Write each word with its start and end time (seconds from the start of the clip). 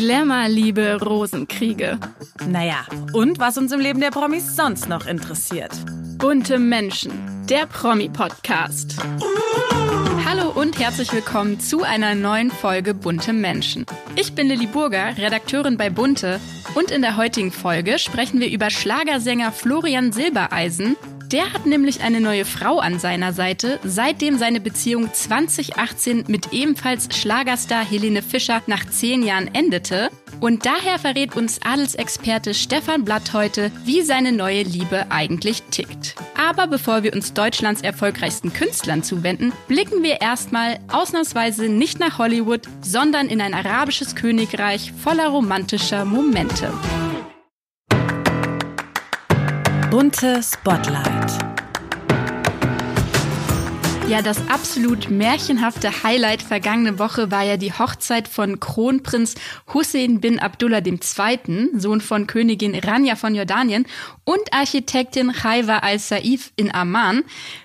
Glamour, 0.00 0.48
Liebe, 0.48 0.98
Rosenkriege. 0.98 1.98
Naja, 2.48 2.86
und 3.12 3.38
was 3.38 3.58
uns 3.58 3.70
im 3.70 3.80
Leben 3.80 4.00
der 4.00 4.10
Promis 4.10 4.56
sonst 4.56 4.88
noch 4.88 5.06
interessiert. 5.06 5.72
Bunte 6.16 6.58
Menschen, 6.58 7.12
der 7.50 7.66
Promi-Podcast. 7.66 8.96
Hallo 10.24 10.52
und 10.58 10.78
herzlich 10.78 11.12
willkommen 11.12 11.60
zu 11.60 11.82
einer 11.82 12.14
neuen 12.14 12.50
Folge 12.50 12.94
Bunte 12.94 13.34
Menschen. 13.34 13.84
Ich 14.16 14.32
bin 14.32 14.46
Lilly 14.46 14.68
Burger, 14.68 15.18
Redakteurin 15.18 15.76
bei 15.76 15.90
Bunte 15.90 16.40
und 16.74 16.90
in 16.90 17.02
der 17.02 17.18
heutigen 17.18 17.52
Folge 17.52 17.98
sprechen 17.98 18.40
wir 18.40 18.48
über 18.48 18.70
Schlagersänger 18.70 19.52
Florian 19.52 20.12
Silbereisen, 20.12 20.96
der 21.32 21.52
hat 21.52 21.66
nämlich 21.66 22.02
eine 22.02 22.20
neue 22.20 22.44
Frau 22.44 22.78
an 22.78 22.98
seiner 22.98 23.32
Seite, 23.32 23.78
seitdem 23.84 24.38
seine 24.38 24.60
Beziehung 24.60 25.12
2018 25.12 26.24
mit 26.28 26.52
ebenfalls 26.52 27.08
Schlagerstar 27.16 27.84
Helene 27.84 28.22
Fischer 28.22 28.62
nach 28.66 28.84
zehn 28.86 29.22
Jahren 29.22 29.48
endete. 29.54 30.10
Und 30.40 30.64
daher 30.64 30.98
verrät 30.98 31.36
uns 31.36 31.60
Adelsexperte 31.62 32.54
Stefan 32.54 33.04
Blatt 33.04 33.32
heute, 33.32 33.70
wie 33.84 34.02
seine 34.02 34.32
neue 34.32 34.62
Liebe 34.62 35.10
eigentlich 35.10 35.62
tickt. 35.70 36.14
Aber 36.34 36.66
bevor 36.66 37.02
wir 37.02 37.12
uns 37.12 37.34
Deutschlands 37.34 37.82
erfolgreichsten 37.82 38.52
Künstlern 38.52 39.02
zuwenden, 39.02 39.52
blicken 39.68 40.02
wir 40.02 40.20
erstmal 40.20 40.78
ausnahmsweise 40.88 41.68
nicht 41.68 42.00
nach 42.00 42.18
Hollywood, 42.18 42.62
sondern 42.80 43.28
in 43.28 43.40
ein 43.40 43.54
arabisches 43.54 44.16
Königreich 44.16 44.92
voller 44.92 45.28
romantischer 45.28 46.04
Momente. 46.04 46.72
Bunte 49.90 50.40
Spotlight. 50.40 51.49
Ja, 54.10 54.22
das 54.22 54.48
absolut 54.48 55.08
märchenhafte 55.08 56.02
Highlight 56.02 56.42
vergangene 56.42 56.98
Woche 56.98 57.30
war 57.30 57.44
ja 57.44 57.56
die 57.56 57.72
Hochzeit 57.72 58.26
von 58.26 58.58
Kronprinz 58.58 59.36
Hussein 59.72 60.20
bin 60.20 60.40
Abdullah 60.40 60.80
II., 60.84 61.68
Sohn 61.76 62.00
von 62.00 62.26
Königin 62.26 62.74
Rania 62.74 63.14
von 63.14 63.36
Jordanien 63.36 63.86
und 64.24 64.52
Architektin 64.52 65.32
Chaiwa 65.32 65.78
al-Saif 65.78 66.50
in 66.56 66.74
Amman. 66.74 67.22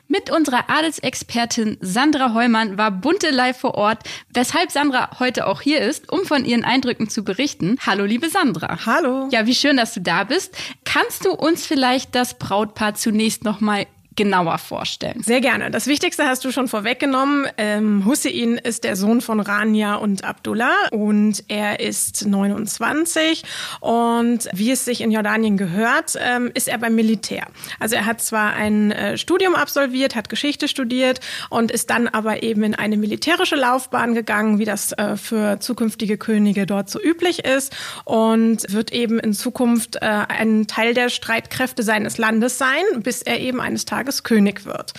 Mit 0.08 0.30
unserer 0.30 0.70
Adelsexpertin 0.70 1.78
Sandra 1.82 2.36
Heumann 2.36 2.78
war 2.78 2.92
Bunte 2.92 3.32
live 3.32 3.58
vor 3.58 3.74
Ort, 3.74 4.04
weshalb 4.32 4.70
Sandra 4.70 5.20
heute 5.20 5.48
auch 5.48 5.62
hier 5.62 5.82
ist, 5.82 6.12
um 6.12 6.26
von 6.26 6.46
ihren 6.46 6.64
Eindrücken 6.64 7.10
zu 7.10 7.24
berichten. 7.24 7.78
Hallo, 7.84 8.06
liebe 8.06 8.30
Sandra. 8.30 8.86
Hallo. 8.86 9.30
Ja, 9.32 9.48
wie 9.48 9.56
schön, 9.56 9.78
dass 9.78 9.96
du 9.96 10.02
da 10.02 10.26
bist. 10.26 10.56
Kannst 10.84 11.26
du 11.26 11.32
uns 11.32 11.66
vielleicht 11.66 12.14
das 12.14 12.38
Brautpaar 12.38 12.94
zunächst 12.94 13.44
nochmal 13.44 13.88
genauer 14.16 14.58
vorstellen? 14.58 15.22
Sehr 15.24 15.42
gerne. 15.42 15.72
Das 15.72 15.88
Wichtigste 15.88 16.26
hast 16.26 16.46
du 16.46 16.52
schon 16.52 16.68
vorweggenommen. 16.68 17.48
Ähm, 17.58 18.06
Hussein 18.06 18.58
ist 18.58 18.84
der 18.84 18.96
Sohn 18.96 19.22
von 19.22 19.40
Rania 19.40 19.96
und 19.96 20.24
Abdullah 20.24 20.74
und 20.92 21.44
er 21.48 21.80
ist 21.80 22.26
29 22.26 23.44
und 23.82 24.50
wie 24.54 24.72
es 24.72 24.86
sich 24.86 25.02
in 25.02 25.12
Jordanien 25.12 25.58
gehört, 25.58 26.16
ähm, 26.20 26.52
ist 26.54 26.68
er 26.68 26.78
beim 26.78 26.96
Militär. 26.96 27.48
Also 27.80 27.96
er 27.96 28.06
hat 28.06 28.22
zwar 28.22 28.54
ein 28.54 28.92
äh, 28.92 29.18
Studium 29.18 29.56
absolviert, 29.56 30.16
hat 30.16 30.30
Geschichte 30.30 30.68
studiert 30.68 31.20
und 31.50 31.72
ist 31.72 31.90
dann 31.90 32.08
aber 32.08 32.44
eben 32.44 32.64
in 32.64 32.76
eine 32.76 32.98
militärische 32.98 33.56
Laufbahn 33.56 34.14
gegangen, 34.14 34.60
wie 34.60 34.66
das 34.66 34.92
äh, 34.94 35.18
für 35.18 35.60
zukünftige 35.60 36.18
Könige 36.18 36.66
dort 36.66 36.90
so 36.90 37.02
üblich 37.02 37.46
ist 37.46 37.76
und 38.06 38.72
wird 38.72 38.94
eben 38.94 39.20
in 39.20 39.34
Zukunft 39.34 39.98
äh, 39.98 40.00
ein 40.06 40.68
Teil 40.68 40.94
der 40.94 41.10
Streitkräfte 41.10 41.84
seines 41.84 42.18
Landes 42.18 42.58
sein, 42.58 42.84
bis 42.98 43.22
er 43.22 43.40
eben 43.40 43.60
eines 43.60 43.86
Tages 43.86 44.05
Tages 44.06 44.24
König 44.24 44.66
wird. 44.66 44.94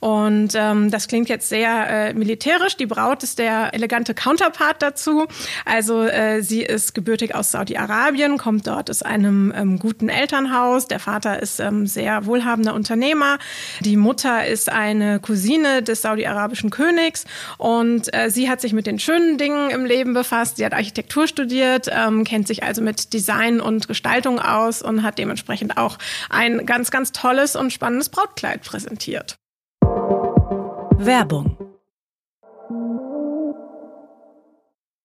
Und 0.00 0.50
ähm, 0.54 0.90
das 0.90 1.08
klingt 1.08 1.28
jetzt 1.28 1.48
sehr 1.48 2.10
äh, 2.10 2.14
militärisch. 2.14 2.76
Die 2.76 2.86
Braut 2.86 3.22
ist 3.22 3.38
der 3.38 3.72
elegante 3.74 4.14
Counterpart 4.14 4.82
dazu. 4.82 5.26
Also 5.64 6.02
äh, 6.02 6.42
sie 6.42 6.62
ist 6.62 6.94
gebürtig 6.94 7.34
aus 7.34 7.52
Saudi-Arabien, 7.52 8.36
kommt 8.36 8.66
dort 8.66 8.90
aus 8.90 9.02
einem 9.02 9.52
ähm, 9.56 9.78
guten 9.78 10.08
Elternhaus. 10.08 10.88
Der 10.88 11.00
Vater 11.00 11.40
ist 11.40 11.58
ähm, 11.58 11.86
sehr 11.86 12.26
wohlhabender 12.26 12.74
Unternehmer. 12.74 13.38
Die 13.80 13.96
Mutter 13.96 14.46
ist 14.46 14.70
eine 14.70 15.20
Cousine 15.20 15.82
des 15.82 16.02
saudi-arabischen 16.02 16.70
Königs 16.70 17.24
und 17.56 18.14
äh, 18.14 18.30
sie 18.30 18.50
hat 18.50 18.60
sich 18.60 18.72
mit 18.72 18.86
den 18.86 18.98
schönen 18.98 19.38
Dingen 19.38 19.70
im 19.70 19.86
Leben 19.86 20.12
befasst. 20.12 20.58
Sie 20.58 20.66
hat 20.66 20.74
Architektur 20.74 21.26
studiert, 21.26 21.88
ähm, 21.90 22.24
kennt 22.24 22.46
sich 22.46 22.62
also 22.62 22.82
mit 22.82 23.14
Design 23.14 23.60
und 23.60 23.88
Gestaltung 23.88 24.38
aus 24.38 24.82
und 24.82 25.02
hat 25.02 25.18
dementsprechend 25.18 25.78
auch 25.78 25.98
ein 26.28 26.66
ganz, 26.66 26.90
ganz 26.90 27.12
tolles 27.12 27.56
und 27.56 27.72
spannendes 27.72 28.10
Brautkleid 28.10 28.49
Öffentlichkeit 28.50 28.62
präsentiert. 28.64 29.36
Werbung 30.98 31.56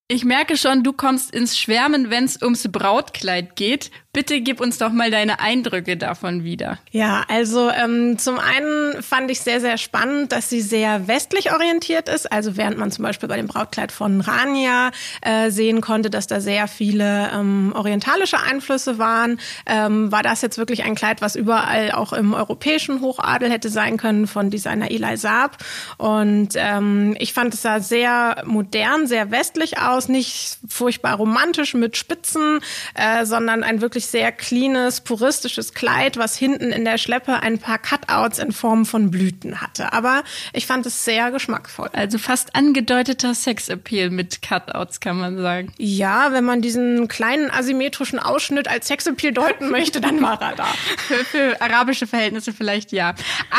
Ich 0.08 0.24
merke 0.24 0.56
schon, 0.56 0.84
du 0.84 0.94
kommst 0.94 1.34
ins 1.34 1.58
Schwärmen, 1.58 2.12
wenn 2.12 2.26
es 2.26 2.40
ums 2.42 2.68
Brautkleid 2.72 3.56
geht. 3.56 3.90
Bitte 4.16 4.40
gib 4.40 4.62
uns 4.62 4.78
doch 4.78 4.94
mal 4.94 5.12
deine 5.12 5.42
Eindrücke 5.42 5.98
davon 5.98 6.46
wieder. 6.46 6.80
Ja, 6.92 7.26
also 7.28 7.70
ähm, 7.70 8.18
zum 8.18 8.40
einen 8.40 9.04
fand 9.04 9.30
ich 9.30 9.42
sehr, 9.42 9.60
sehr 9.60 9.78
spannend, 9.78 10.32
dass 10.32 10.50
sie 10.50 10.62
sehr 10.62 11.10
westlich 11.10 11.52
orientiert 11.52 12.08
ist. 12.08 12.32
Also 12.32 12.56
während 12.56 12.78
man 12.78 12.92
zum 12.92 13.04
Beispiel 13.04 13.28
bei 13.28 13.36
dem 13.36 13.48
Brautkleid 13.48 13.92
von 13.92 14.22
Rania 14.22 14.92
äh, 15.20 15.52
sehen 15.52 15.82
konnte, 15.82 16.10
dass 16.10 16.28
da 16.28 16.40
sehr 16.40 16.70
viele 16.70 17.30
ähm, 17.34 17.74
orientalische 17.76 18.40
Einflüsse 18.40 19.00
waren, 19.00 19.38
ähm, 19.66 20.14
war 20.14 20.24
das 20.24 20.42
jetzt 20.42 20.58
wirklich 20.58 20.86
ein 20.86 20.96
Kleid, 20.96 21.22
was 21.22 21.36
überall 21.36 21.92
auch 21.92 22.14
im 22.14 22.34
europäischen 22.34 23.02
Hochadel 23.02 23.52
hätte 23.52 23.68
sein 23.68 23.98
können 23.98 24.28
von 24.28 24.50
Designer 24.50 24.92
Eli 24.92 25.18
Saab. 25.18 25.58
Und 25.98 26.52
ähm, 26.56 27.18
ich 27.20 27.34
fand 27.34 27.54
es 27.54 27.64
sah 27.64 27.82
sehr 27.82 28.44
modern, 28.46 29.08
sehr 29.08 29.30
westlich 29.32 29.78
aus, 29.78 30.08
nicht 30.08 30.58
furchtbar 30.70 31.16
romantisch 31.16 31.74
mit 31.74 31.98
Spitzen, 31.98 32.62
äh, 32.94 33.26
sondern 33.26 33.62
ein 33.62 33.82
wirklich 33.82 34.05
wirklich 34.06 34.08
sehr 34.08 34.32
cleanes, 34.32 35.02
puristisches 35.02 35.74
Kleid, 35.74 36.18
was 36.18 36.38
hinten 36.38 36.72
in 36.72 36.86
der 36.86 36.98
Schleppe 36.98 37.42
ein 37.42 37.60
paar 37.60 37.80
Cutouts 37.80 38.40
in 38.40 38.52
Form 38.52 38.86
von 38.86 39.12
Blüten 39.12 39.62
hatte. 39.62 39.94
Aber 39.94 40.24
ich 40.54 40.66
fand 40.66 40.86
es 40.86 41.06
sehr 41.06 41.32
geschmackvoll. 41.32 41.90
Also 41.94 42.18
fast 42.18 42.56
angedeuteter 42.56 43.34
Sexappeal 43.34 44.10
mit 44.10 44.42
Cutouts, 44.42 45.00
kann 45.00 45.18
man 45.18 45.38
sagen. 45.38 45.72
Ja, 45.78 46.32
wenn 46.32 46.44
man 46.44 46.62
diesen 46.62 47.08
kleinen 47.08 47.52
asymmetrischen 47.52 48.20
Ausschnitt 48.20 48.68
als 48.68 48.88
Sexappeal 48.88 49.34
deuten 49.34 49.70
möchte, 49.70 50.02
dann 50.02 50.22
war 50.22 50.42
er 50.42 50.56
da. 50.56 50.68
für, 51.08 51.26
für 51.26 51.62
arabische 51.62 52.08
Verhältnisse 52.08 52.54
vielleicht 52.54 52.92
ja. 52.92 53.16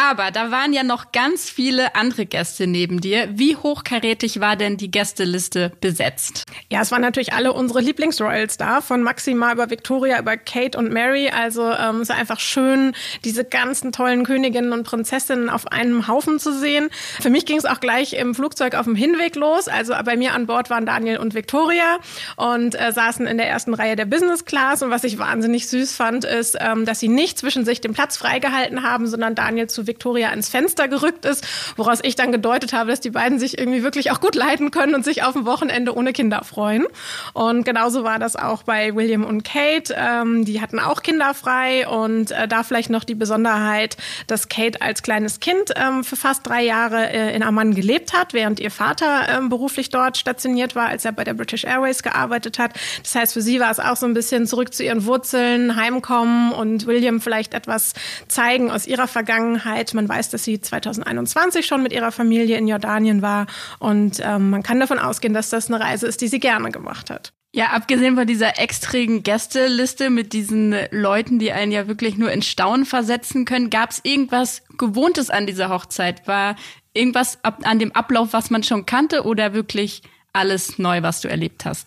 Aber 0.08 0.30
da 0.30 0.50
waren 0.50 0.72
ja 0.72 0.82
noch 0.82 1.12
ganz 1.12 1.50
viele 1.50 1.94
andere 1.94 2.26
Gäste 2.26 2.66
neben 2.66 3.00
dir. 3.00 3.28
Wie 3.32 3.56
hochkarätig 3.56 4.40
war 4.40 4.56
denn 4.56 4.76
die 4.76 4.90
Gästeliste 4.90 5.72
besetzt? 5.80 6.44
Ja, 6.70 6.82
es 6.82 6.90
waren 6.90 7.02
natürlich 7.02 7.32
alle 7.32 7.52
unsere 7.52 7.80
Lieblingsroyals 7.80 8.56
da, 8.56 8.80
von 8.80 9.02
Maxima 9.02 9.52
über 9.52 9.70
Victoria 9.70 10.18
über 10.18 10.35
Kate 10.36 10.78
und 10.78 10.92
Mary. 10.92 11.30
Also 11.30 11.70
ähm, 11.72 11.97
es 11.97 12.10
ist 12.10 12.16
einfach 12.16 12.41
schön, 12.41 12.94
diese 13.24 13.44
ganzen 13.44 13.92
tollen 13.92 14.24
Königinnen 14.24 14.72
und 14.72 14.84
Prinzessinnen 14.84 15.48
auf 15.48 15.66
einem 15.69 16.08
Haufen 16.08 16.38
zu 16.38 16.52
sehen. 16.52 16.88
Für 17.20 17.30
mich 17.30 17.47
ging 17.47 17.56
es 17.56 17.64
auch 17.64 17.80
gleich 17.80 18.14
im 18.14 18.34
Flugzeug 18.34 18.75
auf 18.75 18.84
dem 18.84 18.94
Hinweg 18.94 19.36
los. 19.36 19.69
Also 19.69 19.94
bei 20.04 20.16
mir 20.16 20.34
an 20.34 20.46
Bord 20.46 20.70
waren 20.70 20.86
Daniel 20.86 21.19
und 21.19 21.34
Victoria 21.34 21.98
und 22.36 22.78
äh, 22.78 22.92
saßen 22.92 23.26
in 23.26 23.36
der 23.38 23.48
ersten 23.48 23.75
Reihe 23.75 23.96
der 23.96 24.04
Business 24.04 24.44
Class. 24.44 24.82
Und 24.82 24.91
was 24.91 25.04
ich 25.04 25.19
wahnsinnig 25.19 25.69
süß 25.69 25.94
fand, 25.94 26.25
ist, 26.25 26.56
ähm, 26.60 26.84
dass 26.84 27.00
sie 27.00 27.08
nicht 27.08 27.38
zwischen 27.38 27.64
sich 27.64 27.80
den 27.80 27.94
Platz 27.94 28.16
freigehalten 28.16 28.82
haben, 28.82 29.06
sondern 29.06 29.34
Daniel 29.34 29.69
zu 29.69 29.86
Victoria 29.86 30.30
ins 30.30 30.48
Fenster 30.48 30.88
gerückt 30.88 31.25
ist, 31.25 31.46
woraus 31.76 32.00
ich 32.02 32.16
dann 32.16 32.32
gedeutet 32.32 32.72
habe, 32.72 32.91
dass 32.91 33.00
die 33.00 33.10
beiden 33.10 33.38
sich 33.38 33.58
irgendwie 33.58 33.82
wirklich 33.82 34.10
auch 34.10 34.20
gut 34.20 34.34
leiten 34.34 34.70
können 34.70 34.94
und 34.94 35.04
sich 35.04 35.22
auf 35.22 35.32
dem 35.32 35.46
Wochenende 35.46 35.94
ohne 35.94 36.12
Kinder 36.12 36.42
freuen. 36.44 36.86
Und 37.32 37.64
genauso 37.64 38.04
war 38.04 38.19
das 38.19 38.36
auch 38.36 38.62
bei 38.62 38.94
William 38.94 39.25
und 39.25 39.44
Kate. 39.44 39.94
Ähm, 39.96 40.25
ähm, 40.26 40.44
die 40.44 40.60
hatten 40.60 40.78
auch 40.78 41.03
Kinder 41.03 41.34
frei 41.34 41.88
und 41.88 42.31
äh, 42.31 42.48
da 42.48 42.62
vielleicht 42.62 42.91
noch 42.91 43.04
die 43.04 43.14
Besonderheit, 43.14 43.97
dass 44.26 44.48
Kate 44.48 44.81
als 44.82 45.03
kleines 45.03 45.41
Kind 45.41 45.72
ähm, 45.76 46.04
für 46.04 46.16
fast 46.16 46.47
drei 46.47 46.62
Jahre 46.62 47.10
äh, 47.10 47.34
in 47.34 47.42
Amman 47.42 47.75
gelebt 47.75 48.12
hat, 48.12 48.32
während 48.32 48.60
ihr 48.60 48.70
Vater 48.70 49.26
ähm, 49.28 49.48
beruflich 49.48 49.91
dort 49.91 50.16
stationiert 50.16 50.75
war, 50.75 50.88
als 50.88 51.04
er 51.04 51.12
bei 51.12 51.25
der 51.25 51.34
British 51.34 51.64
Airways 51.64 52.03
gearbeitet 52.03 52.58
hat. 52.58 52.75
Das 53.02 53.14
heißt, 53.14 53.32
für 53.32 53.43
sie 53.43 53.61
war 53.61 53.70
es 53.70 53.81
auch 53.81 53.96
so 53.96 54.06
ein 54.06 54.14
bisschen 54.14 54.46
zurück 54.46 54.75
zu 54.75 54.84
ihren 54.84 55.05
Wurzeln, 55.06 55.76
heimkommen 55.76 56.52
und 56.52 56.87
William 56.87 57.20
vielleicht 57.20 57.55
etwas 57.55 57.94
zeigen 58.28 58.70
aus 58.70 58.87
ihrer 58.87 59.08
Vergangenheit. 59.08 59.94
Man 59.94 60.08
weiß, 60.08 60.31
dass 60.31 60.44
sie 60.44 60.61
2021 60.61 61.67
schon 61.67 61.82
mit 61.82 61.93
ihrer 61.93 62.12
Familie 62.12 62.56
in 62.56 62.69
Jordanien 62.69 63.23
war 63.23 63.46
und 63.78 64.20
ähm, 64.23 64.50
man 64.50 64.62
kann 64.62 64.81
davon 64.81 64.99
ausgehen, 64.99 65.34
dass 65.34 65.50
das 65.50 65.69
eine 65.69 65.81
Reise 65.81 66.06
ist, 66.06 66.20
die 66.20 66.28
sie 66.28 66.40
gerne 66.40 66.70
gemacht 66.70 67.11
hat. 67.11 67.36
Ja, 67.56 67.69
abgesehen 67.69 68.17
von 68.17 68.26
dieser 68.26 68.58
extrigen 68.58 69.23
Gästeliste 69.23 70.11
mit 70.11 70.35
diesen 70.35 70.75
Leuten, 70.91 71.38
die 71.38 71.53
einen 71.53 71.73
ja 71.73 71.88
wirklich 71.88 72.19
nur 72.19 72.31
in 72.31 72.43
Staunen 72.43 72.85
versetzen 72.85 73.47
können, 73.47 73.70
gab 73.70 73.93
es 73.93 74.03
irgendwas 74.03 74.62
Gewohntes 74.76 75.31
an 75.31 75.47
dieser 75.47 75.70
Hochzeit? 75.70 76.29
War 76.29 76.56
irgendwas 76.93 77.43
ab, 77.43 77.61
an 77.62 77.79
dem 77.79 77.93
Ablauf, 77.93 78.35
was 78.35 78.50
man 78.50 78.62
schon 78.62 78.85
kannte 78.85 79.25
oder 79.25 79.55
wirklich 79.55 80.03
alles 80.35 80.79
neu, 80.79 81.00
was 81.00 81.23
du 81.23 81.29
erlebt 81.29 81.64
hast? 81.64 81.87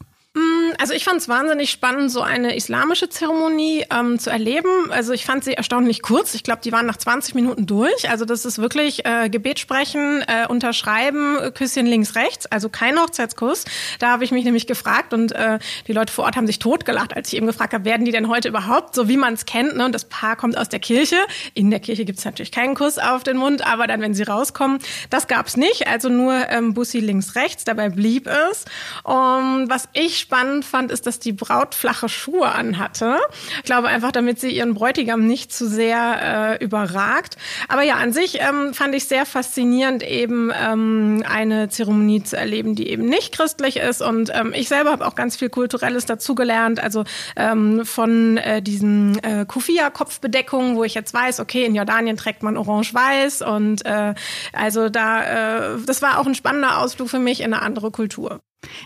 Also 0.77 0.93
ich 0.93 1.03
fand 1.03 1.17
es 1.17 1.27
wahnsinnig 1.27 1.71
spannend, 1.71 2.11
so 2.11 2.21
eine 2.21 2.55
islamische 2.55 3.09
Zeremonie 3.09 3.85
ähm, 3.91 4.19
zu 4.19 4.29
erleben. 4.29 4.91
Also 4.91 5.13
ich 5.13 5.25
fand 5.25 5.43
sie 5.43 5.53
erstaunlich 5.53 6.01
kurz. 6.01 6.33
Ich 6.33 6.43
glaube, 6.43 6.61
die 6.63 6.71
waren 6.71 6.85
nach 6.85 6.97
20 6.97 7.35
Minuten 7.35 7.65
durch. 7.65 8.09
Also 8.09 8.25
das 8.25 8.45
ist 8.45 8.59
wirklich 8.59 9.05
äh, 9.05 9.29
Gebet 9.29 9.59
sprechen, 9.59 10.23
äh, 10.27 10.47
unterschreiben, 10.47 11.37
Küsschen 11.53 11.85
links, 11.85 12.15
rechts. 12.15 12.45
Also 12.45 12.69
kein 12.69 12.99
Hochzeitskuss. 12.99 13.65
Da 13.99 14.09
habe 14.11 14.23
ich 14.23 14.31
mich 14.31 14.45
nämlich 14.45 14.67
gefragt 14.67 15.13
und 15.13 15.31
äh, 15.31 15.59
die 15.87 15.93
Leute 15.93 16.13
vor 16.13 16.25
Ort 16.25 16.35
haben 16.35 16.47
sich 16.47 16.59
totgelacht, 16.59 17.15
als 17.15 17.29
ich 17.29 17.37
eben 17.37 17.47
gefragt 17.47 17.73
habe, 17.73 17.85
werden 17.85 18.05
die 18.05 18.11
denn 18.11 18.27
heute 18.27 18.47
überhaupt, 18.47 18.95
so 18.95 19.07
wie 19.07 19.17
man 19.17 19.33
es 19.33 19.45
kennt, 19.45 19.75
ne? 19.75 19.85
und 19.85 19.93
das 19.93 20.05
Paar 20.05 20.35
kommt 20.35 20.57
aus 20.57 20.69
der 20.69 20.79
Kirche. 20.79 21.17
In 21.53 21.69
der 21.71 21.79
Kirche 21.79 22.05
gibt 22.05 22.19
es 22.19 22.25
natürlich 22.25 22.51
keinen 22.51 22.75
Kuss 22.75 22.97
auf 22.97 23.23
den 23.23 23.37
Mund, 23.37 23.65
aber 23.65 23.87
dann, 23.87 24.01
wenn 24.01 24.13
sie 24.13 24.23
rauskommen, 24.23 24.79
das 25.09 25.27
gab 25.27 25.47
es 25.47 25.57
nicht. 25.57 25.87
Also 25.87 26.09
nur 26.09 26.49
ähm, 26.49 26.73
Bussi 26.73 26.99
links, 26.99 27.35
rechts. 27.35 27.63
Dabei 27.63 27.89
blieb 27.89 28.27
es. 28.27 28.65
Um, 29.03 29.69
was 29.69 29.89
ich 29.93 30.19
spannend 30.19 30.58
fand, 30.63 30.91
ist, 30.91 31.05
dass 31.05 31.19
die 31.19 31.33
Braut 31.33 31.75
flache 31.75 32.09
Schuhe 32.09 32.49
anhatte. 32.49 33.17
Ich 33.57 33.63
glaube 33.63 33.87
einfach, 33.87 34.11
damit 34.11 34.39
sie 34.39 34.49
ihren 34.49 34.73
Bräutigam 34.73 35.25
nicht 35.25 35.53
zu 35.53 35.67
sehr 35.67 36.57
äh, 36.59 36.63
überragt. 36.63 37.37
Aber 37.67 37.83
ja, 37.83 37.95
an 37.95 38.13
sich 38.13 38.39
ähm, 38.41 38.73
fand 38.73 38.95
ich 38.95 39.05
sehr 39.05 39.25
faszinierend, 39.25 40.03
eben 40.03 40.51
ähm, 40.55 41.23
eine 41.27 41.69
Zeremonie 41.69 42.23
zu 42.23 42.37
erleben, 42.37 42.75
die 42.75 42.89
eben 42.89 43.05
nicht 43.05 43.33
christlich 43.33 43.77
ist. 43.77 44.01
Und 44.01 44.31
ähm, 44.33 44.53
ich 44.55 44.67
selber 44.67 44.91
habe 44.91 45.05
auch 45.05 45.15
ganz 45.15 45.35
viel 45.35 45.49
Kulturelles 45.49 46.05
dazugelernt. 46.05 46.81
Also 46.81 47.03
ähm, 47.35 47.85
von 47.85 48.37
äh, 48.37 48.61
diesen 48.61 49.17
äh, 49.23 49.45
Kufia-Kopfbedeckungen, 49.47 50.75
wo 50.75 50.83
ich 50.83 50.93
jetzt 50.93 51.13
weiß, 51.13 51.39
okay, 51.39 51.65
in 51.65 51.75
Jordanien 51.75 52.17
trägt 52.17 52.43
man 52.43 52.57
orange-weiß. 52.57 53.41
Und 53.41 53.85
äh, 53.85 54.13
also 54.53 54.89
da, 54.89 55.73
äh, 55.73 55.77
das 55.85 56.01
war 56.01 56.19
auch 56.19 56.25
ein 56.25 56.35
spannender 56.35 56.79
Ausflug 56.79 57.09
für 57.09 57.19
mich 57.19 57.41
in 57.41 57.53
eine 57.53 57.61
andere 57.61 57.91
Kultur. 57.91 58.39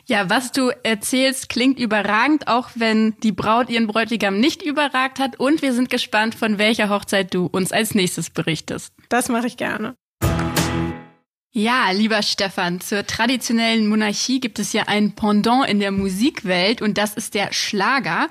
Ja, 0.05 0.29
was 0.29 0.51
du 0.51 0.69
erzählst, 0.83 1.49
klingt 1.49 1.79
überragend, 1.79 2.47
auch 2.47 2.69
wenn 2.75 3.15
die 3.23 3.31
Braut 3.31 3.69
ihren 3.69 3.87
Bräutigam 3.87 4.39
nicht 4.39 4.61
überragt 4.61 5.19
hat. 5.19 5.39
Und 5.39 5.61
wir 5.61 5.73
sind 5.73 5.89
gespannt, 5.89 6.35
von 6.35 6.57
welcher 6.57 6.89
Hochzeit 6.89 7.33
du 7.33 7.47
uns 7.47 7.71
als 7.71 7.95
nächstes 7.95 8.29
berichtest. 8.29 8.93
Das 9.09 9.29
mache 9.29 9.47
ich 9.47 9.57
gerne. 9.57 9.95
Ja, 11.55 11.91
lieber 11.91 12.23
Stefan, 12.23 12.81
zur 12.81 13.05
traditionellen 13.05 13.85
Monarchie 13.85 14.39
gibt 14.39 14.57
es 14.57 14.73
ja 14.73 14.87
ein 14.87 15.11
Pendant 15.13 15.69
in 15.69 15.79
der 15.79 15.91
Musikwelt 15.91 16.81
und 16.81 16.97
das 16.97 17.13
ist 17.13 17.35
der 17.35 17.53
Schlager. 17.53 18.27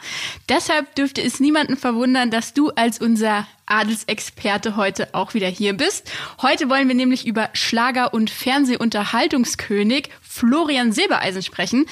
Deshalb 0.48 0.96
dürfte 0.96 1.22
es 1.22 1.38
niemanden 1.38 1.76
verwundern, 1.76 2.32
dass 2.32 2.52
du 2.52 2.70
als 2.70 2.98
unser 3.00 3.46
Adelsexperte 3.66 4.74
heute 4.74 5.14
auch 5.14 5.34
wieder 5.34 5.46
hier 5.46 5.72
bist. 5.72 6.10
Heute 6.42 6.68
wollen 6.68 6.88
wir 6.88 6.96
nämlich 6.96 7.24
über 7.24 7.48
Schlager- 7.52 8.12
und 8.12 8.28
Fernsehunterhaltungskönig 8.28 10.10
Florian 10.34 10.92
Silbereisen 10.92 11.42
sprechen, 11.42 11.84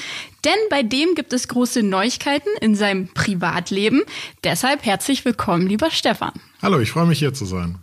denn 0.47 0.57
bei 0.71 0.83
dem 0.83 1.15
gibt 1.15 1.35
es 1.35 1.47
große 1.47 1.83
Neuigkeiten 1.83 2.49
in 2.63 2.75
seinem 2.75 3.09
Privatleben. 3.09 4.03
Deshalb 4.43 4.87
herzlich 4.87 5.27
willkommen, 5.27 5.67
lieber 5.67 5.91
Stefan. 5.91 6.33
Hallo, 6.63 6.81
ich 6.81 6.91
freue 6.91 7.05
mich 7.05 7.19
hier 7.19 7.35
zu 7.35 7.45
sein. 7.45 7.79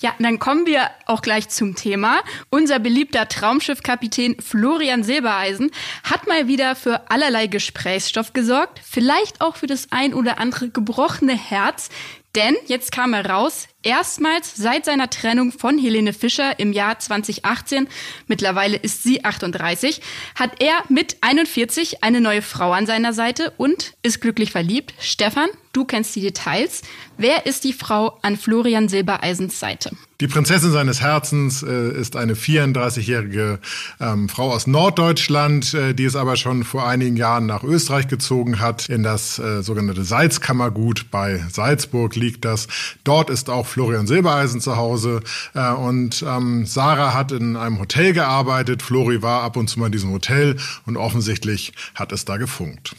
Ja, 0.00 0.14
dann 0.18 0.38
kommen 0.38 0.64
wir 0.64 0.90
auch 1.04 1.20
gleich 1.20 1.50
zum 1.50 1.74
Thema. 1.74 2.20
Unser 2.48 2.78
beliebter 2.78 3.28
Traumschiffkapitän 3.28 4.36
Florian 4.40 5.04
Silbereisen 5.04 5.70
hat 6.04 6.26
mal 6.26 6.48
wieder 6.48 6.74
für 6.74 7.10
allerlei 7.10 7.46
Gesprächsstoff 7.46 8.32
gesorgt, 8.32 8.80
vielleicht 8.82 9.42
auch 9.42 9.56
für 9.56 9.66
das 9.66 9.88
ein 9.92 10.14
oder 10.14 10.38
andere 10.38 10.70
gebrochene 10.70 11.36
Herz. 11.36 11.90
Denn 12.34 12.56
jetzt 12.66 12.92
kam 12.92 13.12
er 13.12 13.28
raus, 13.28 13.68
erstmals 13.82 14.56
seit 14.56 14.84
seiner 14.84 15.10
Trennung 15.10 15.52
von 15.52 15.78
Helene 15.78 16.12
Fischer 16.12 16.58
im 16.58 16.72
Jahr 16.72 16.98
2018, 16.98 17.88
mittlerweile 18.26 18.76
ist 18.76 19.02
sie 19.02 19.24
38, 19.24 20.00
hat 20.34 20.62
er 20.62 20.82
mit 20.88 21.16
41 21.20 22.02
eine 22.02 22.20
neue 22.20 22.42
Frau 22.42 22.72
an 22.72 22.86
seiner 22.86 23.12
Seite 23.12 23.52
und 23.56 23.94
ist 24.02 24.20
glücklich 24.20 24.52
verliebt. 24.52 24.94
Stefan, 25.00 25.48
du 25.72 25.84
kennst 25.84 26.14
die 26.16 26.22
Details. 26.22 26.82
Wer 27.16 27.46
ist 27.46 27.64
die 27.64 27.72
Frau 27.72 28.18
an 28.22 28.36
Florian 28.36 28.88
Silbereisens 28.88 29.58
Seite? 29.60 29.90
Die 30.20 30.26
Prinzessin 30.26 30.72
seines 30.72 31.00
Herzens 31.00 31.62
äh, 31.62 31.92
ist 31.92 32.16
eine 32.16 32.34
34-jährige 32.34 33.60
ähm, 34.00 34.28
Frau 34.28 34.50
aus 34.50 34.66
Norddeutschland, 34.66 35.74
äh, 35.74 35.94
die 35.94 36.06
es 36.06 36.16
aber 36.16 36.34
schon 36.34 36.64
vor 36.64 36.88
einigen 36.88 37.16
Jahren 37.16 37.46
nach 37.46 37.62
Österreich 37.62 38.08
gezogen 38.08 38.58
hat, 38.58 38.88
in 38.88 39.04
das 39.04 39.38
äh, 39.38 39.62
sogenannte 39.62 40.02
Salzkammergut 40.02 41.12
bei 41.12 41.44
Salzburg 41.52 42.16
liegt 42.16 42.44
das. 42.44 42.66
Dort 43.04 43.30
ist 43.30 43.48
auch 43.48 43.66
Florian 43.68 44.06
Silbereisen 44.06 44.60
zu 44.60 44.76
Hause 44.76 45.20
äh, 45.54 45.72
und 45.72 46.24
ähm, 46.26 46.66
Sarah 46.66 47.14
hat 47.14 47.32
in 47.32 47.56
einem 47.56 47.78
Hotel 47.78 48.12
gearbeitet. 48.12 48.82
Flori 48.82 49.22
war 49.22 49.42
ab 49.42 49.56
und 49.56 49.68
zu 49.68 49.78
mal 49.78 49.86
in 49.86 49.92
diesem 49.92 50.12
Hotel 50.12 50.56
und 50.86 50.96
offensichtlich 50.96 51.72
hat 51.94 52.12
es 52.12 52.24
da 52.24 52.36
gefunkt. 52.36 52.94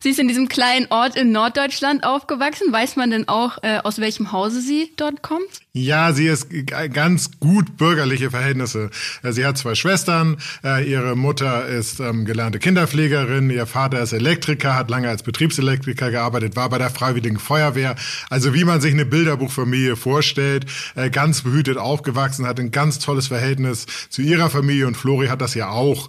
Sie 0.00 0.10
ist 0.10 0.20
in 0.20 0.28
diesem 0.28 0.48
kleinen 0.48 0.86
Ort 0.90 1.16
in 1.16 1.32
Norddeutschland 1.32 2.04
aufgewachsen. 2.04 2.72
Weiß 2.72 2.94
man 2.94 3.10
denn 3.10 3.26
auch, 3.26 3.58
äh, 3.62 3.78
aus 3.78 3.98
welchem 3.98 4.30
Hause 4.30 4.60
sie 4.60 4.92
dort 4.96 5.22
kommt? 5.22 5.60
Ja, 5.84 6.12
sie 6.12 6.26
ist 6.26 6.48
ganz 6.92 7.30
gut 7.38 7.76
bürgerliche 7.76 8.32
Verhältnisse. 8.32 8.90
Äh, 9.22 9.30
sie 9.30 9.46
hat 9.46 9.58
zwei 9.58 9.76
Schwestern. 9.76 10.38
Äh, 10.64 10.90
ihre 10.90 11.14
Mutter 11.14 11.66
ist 11.68 12.00
ähm, 12.00 12.24
gelernte 12.24 12.58
Kinderpflegerin. 12.58 13.48
Ihr 13.48 13.66
Vater 13.66 14.02
ist 14.02 14.12
Elektriker, 14.12 14.74
hat 14.74 14.90
lange 14.90 15.08
als 15.08 15.22
Betriebselektriker 15.22 16.10
gearbeitet, 16.10 16.56
war 16.56 16.68
bei 16.68 16.78
der 16.78 16.90
Freiwilligen 16.90 17.38
Feuerwehr. 17.38 17.94
Also 18.28 18.54
wie 18.54 18.64
man 18.64 18.80
sich 18.80 18.92
eine 18.92 19.06
Bilderbuchfamilie 19.06 19.94
vorstellt, 19.94 20.66
äh, 20.96 21.10
ganz 21.10 21.42
behütet 21.42 21.78
aufgewachsen, 21.78 22.44
hat 22.44 22.58
ein 22.58 22.72
ganz 22.72 22.98
tolles 22.98 23.28
Verhältnis 23.28 23.86
zu 24.08 24.22
ihrer 24.22 24.50
Familie 24.50 24.88
und 24.88 24.96
Flori 24.96 25.28
hat 25.28 25.40
das 25.40 25.54
ja 25.54 25.68
auch. 25.68 26.08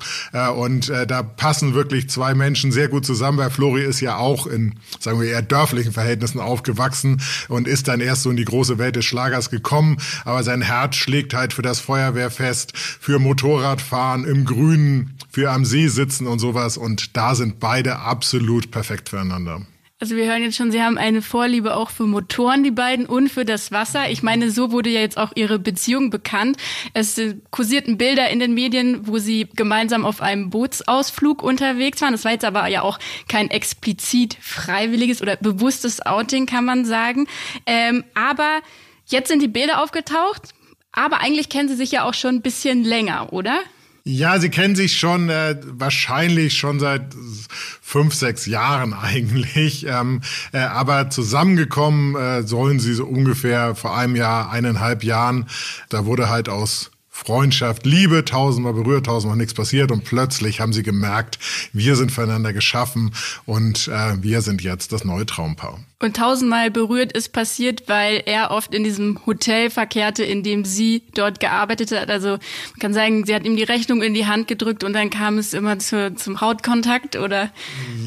Und 0.56 0.90
da 0.90 1.24
passen 1.24 1.74
wirklich 1.74 2.10
zwei 2.10 2.34
Menschen 2.34 2.72
sehr 2.72 2.88
gut 2.88 3.06
zusammen, 3.06 3.38
weil 3.38 3.50
Flori 3.50 3.84
ist 3.84 4.00
ja 4.00 4.18
auch 4.18 4.48
in, 4.48 4.76
sagen 5.00 5.20
wir, 5.20 5.30
eher 5.30 5.42
dörflichen 5.42 5.92
Verhältnissen 5.92 6.40
aufgewachsen 6.40 7.22
und 7.48 7.68
ist 7.68 7.88
dann 7.88 8.00
erst 8.00 8.24
so 8.24 8.30
in 8.30 8.38
die 8.38 8.46
große 8.46 8.78
Welt 8.78 8.96
des 8.96 9.06
Schlagers 9.06 9.50
gekommen. 9.50 9.59
Aber 10.26 10.44
sein 10.44 10.62
Herz 10.62 10.96
schlägt 10.96 11.34
halt 11.34 11.54
für 11.54 11.62
das 11.62 11.80
Feuerwehrfest, 11.80 12.78
für 12.78 13.20
Motorradfahren 13.20 14.26
im 14.26 14.46
Grünen, 14.46 15.18
für 15.30 15.52
am 15.52 15.66
See 15.66 15.88
sitzen 15.88 16.28
und 16.28 16.40
sowas. 16.40 16.78
Und 16.78 17.16
da 17.18 17.36
sind 17.36 17.60
beide 17.60 18.00
absolut 18.00 18.72
perfekt 18.72 19.10
füreinander. 19.10 19.62
Also 20.02 20.16
wir 20.16 20.26
hören 20.28 20.44
jetzt 20.44 20.56
schon, 20.56 20.72
Sie 20.72 20.82
haben 20.82 20.98
eine 20.98 21.22
Vorliebe 21.22 21.76
auch 21.76 21.90
für 21.90 22.06
Motoren, 22.06 22.64
die 22.64 22.72
beiden, 22.72 23.06
und 23.06 23.28
für 23.28 23.44
das 23.44 23.74
Wasser. 23.74 24.10
Ich 24.10 24.24
meine, 24.24 24.50
so 24.50 24.72
wurde 24.72 24.90
ja 24.90 25.02
jetzt 25.02 25.18
auch 25.18 25.34
Ihre 25.36 25.60
Beziehung 25.60 26.10
bekannt. 26.10 26.56
Es 26.94 27.18
äh, 27.18 27.36
kursierten 27.52 27.98
Bilder 27.98 28.30
in 28.30 28.40
den 28.40 28.54
Medien, 28.54 29.08
wo 29.08 29.18
Sie 29.18 29.50
gemeinsam 29.58 30.06
auf 30.06 30.22
einem 30.22 30.52
Bootsausflug 30.52 31.44
unterwegs 31.44 32.02
waren. 32.02 32.14
Das 32.14 32.24
war 32.24 32.32
jetzt 32.32 32.46
aber 32.46 32.66
ja 32.68 32.82
auch 32.82 32.98
kein 33.28 33.50
explizit 33.50 34.38
freiwilliges 34.40 35.22
oder 35.22 35.36
bewusstes 35.36 36.06
Outing, 36.06 36.46
kann 36.46 36.64
man 36.64 36.86
sagen. 36.86 37.28
Ähm, 37.66 38.06
aber 38.14 38.62
jetzt 39.12 39.28
sind 39.28 39.42
die 39.42 39.48
Bilder 39.48 39.84
aufgetaucht. 39.84 40.54
Aber 40.92 41.22
eigentlich 41.22 41.50
kennen 41.50 41.70
Sie 41.70 41.76
sich 41.76 41.92
ja 41.92 42.04
auch 42.04 42.16
schon 42.16 42.36
ein 42.36 42.42
bisschen 42.42 42.84
länger, 42.84 43.32
oder? 43.32 43.60
Ja, 44.04 44.40
sie 44.40 44.50
kennen 44.50 44.76
sich 44.76 44.98
schon 44.98 45.30
äh, 45.30 45.56
wahrscheinlich 45.64 46.58
schon 46.58 46.80
seit 46.80 47.14
fünf, 47.82 48.16
sechs 48.16 48.48
Jahren 48.48 48.94
eigentlich. 49.00 49.86
Ähm, 49.86 50.22
äh, 50.52 50.60
aber 50.60 51.10
zusammengekommen 51.12 52.16
äh, 52.16 52.44
sollen 52.44 52.80
sie 52.80 52.94
so 52.94 53.06
ungefähr 53.06 53.76
vor 53.76 53.96
einem 53.96 54.16
Jahr, 54.16 54.52
eineinhalb 54.52 55.04
Jahren. 55.04 55.48
Da 55.90 56.06
wurde 56.06 56.30
halt 56.30 56.50
aus 56.50 56.90
Freundschaft, 57.10 57.86
Liebe, 57.86 58.24
tausendmal 58.26 58.74
berührt, 58.74 59.06
tausendmal 59.06 59.38
nichts 59.38 59.54
passiert 59.54 59.92
und 59.92 60.06
plötzlich 60.06 60.62
haben 60.62 60.72
sie 60.72 60.84
gemerkt, 60.84 61.38
wir 61.74 61.98
sind 61.98 62.12
füreinander 62.12 62.54
geschaffen 62.54 63.14
und 63.46 63.90
äh, 63.90 64.24
wir 64.24 64.42
sind 64.42 64.64
jetzt 64.64 64.94
das 64.94 65.04
neue 65.04 65.26
Traumpaar. 65.26 65.80
Und 66.02 66.16
tausendmal 66.16 66.72
berührt 66.72 67.12
ist 67.12 67.34
passiert, 67.34 67.84
weil 67.88 68.24
er 68.26 68.52
oft 68.52 68.74
in 68.74 68.86
diesem 68.86 69.20
Hotel 69.26 69.70
verkehrte, 69.70 70.24
in 70.24 70.44
dem 70.44 70.64
sie 70.64 71.04
dort 71.14 71.42
gearbeitet 71.42 71.92
hat. 71.92 72.10
Also 72.10 72.30
man 72.30 72.80
kann 72.80 72.94
sagen, 72.94 73.26
sie 73.26 73.36
hat 73.36 73.44
ihm 73.44 73.58
die 73.58 73.64
Rechnung 73.64 74.02
in 74.02 74.14
die 74.14 74.26
Hand 74.26 74.48
gedrückt 74.48 74.86
und 74.86 74.94
dann 74.94 75.10
kam 75.10 75.38
es 75.38 75.54
immer 75.54 75.78
zu, 75.78 76.16
zum 76.16 76.40
Hautkontakt, 76.40 77.18
oder? 77.18 77.50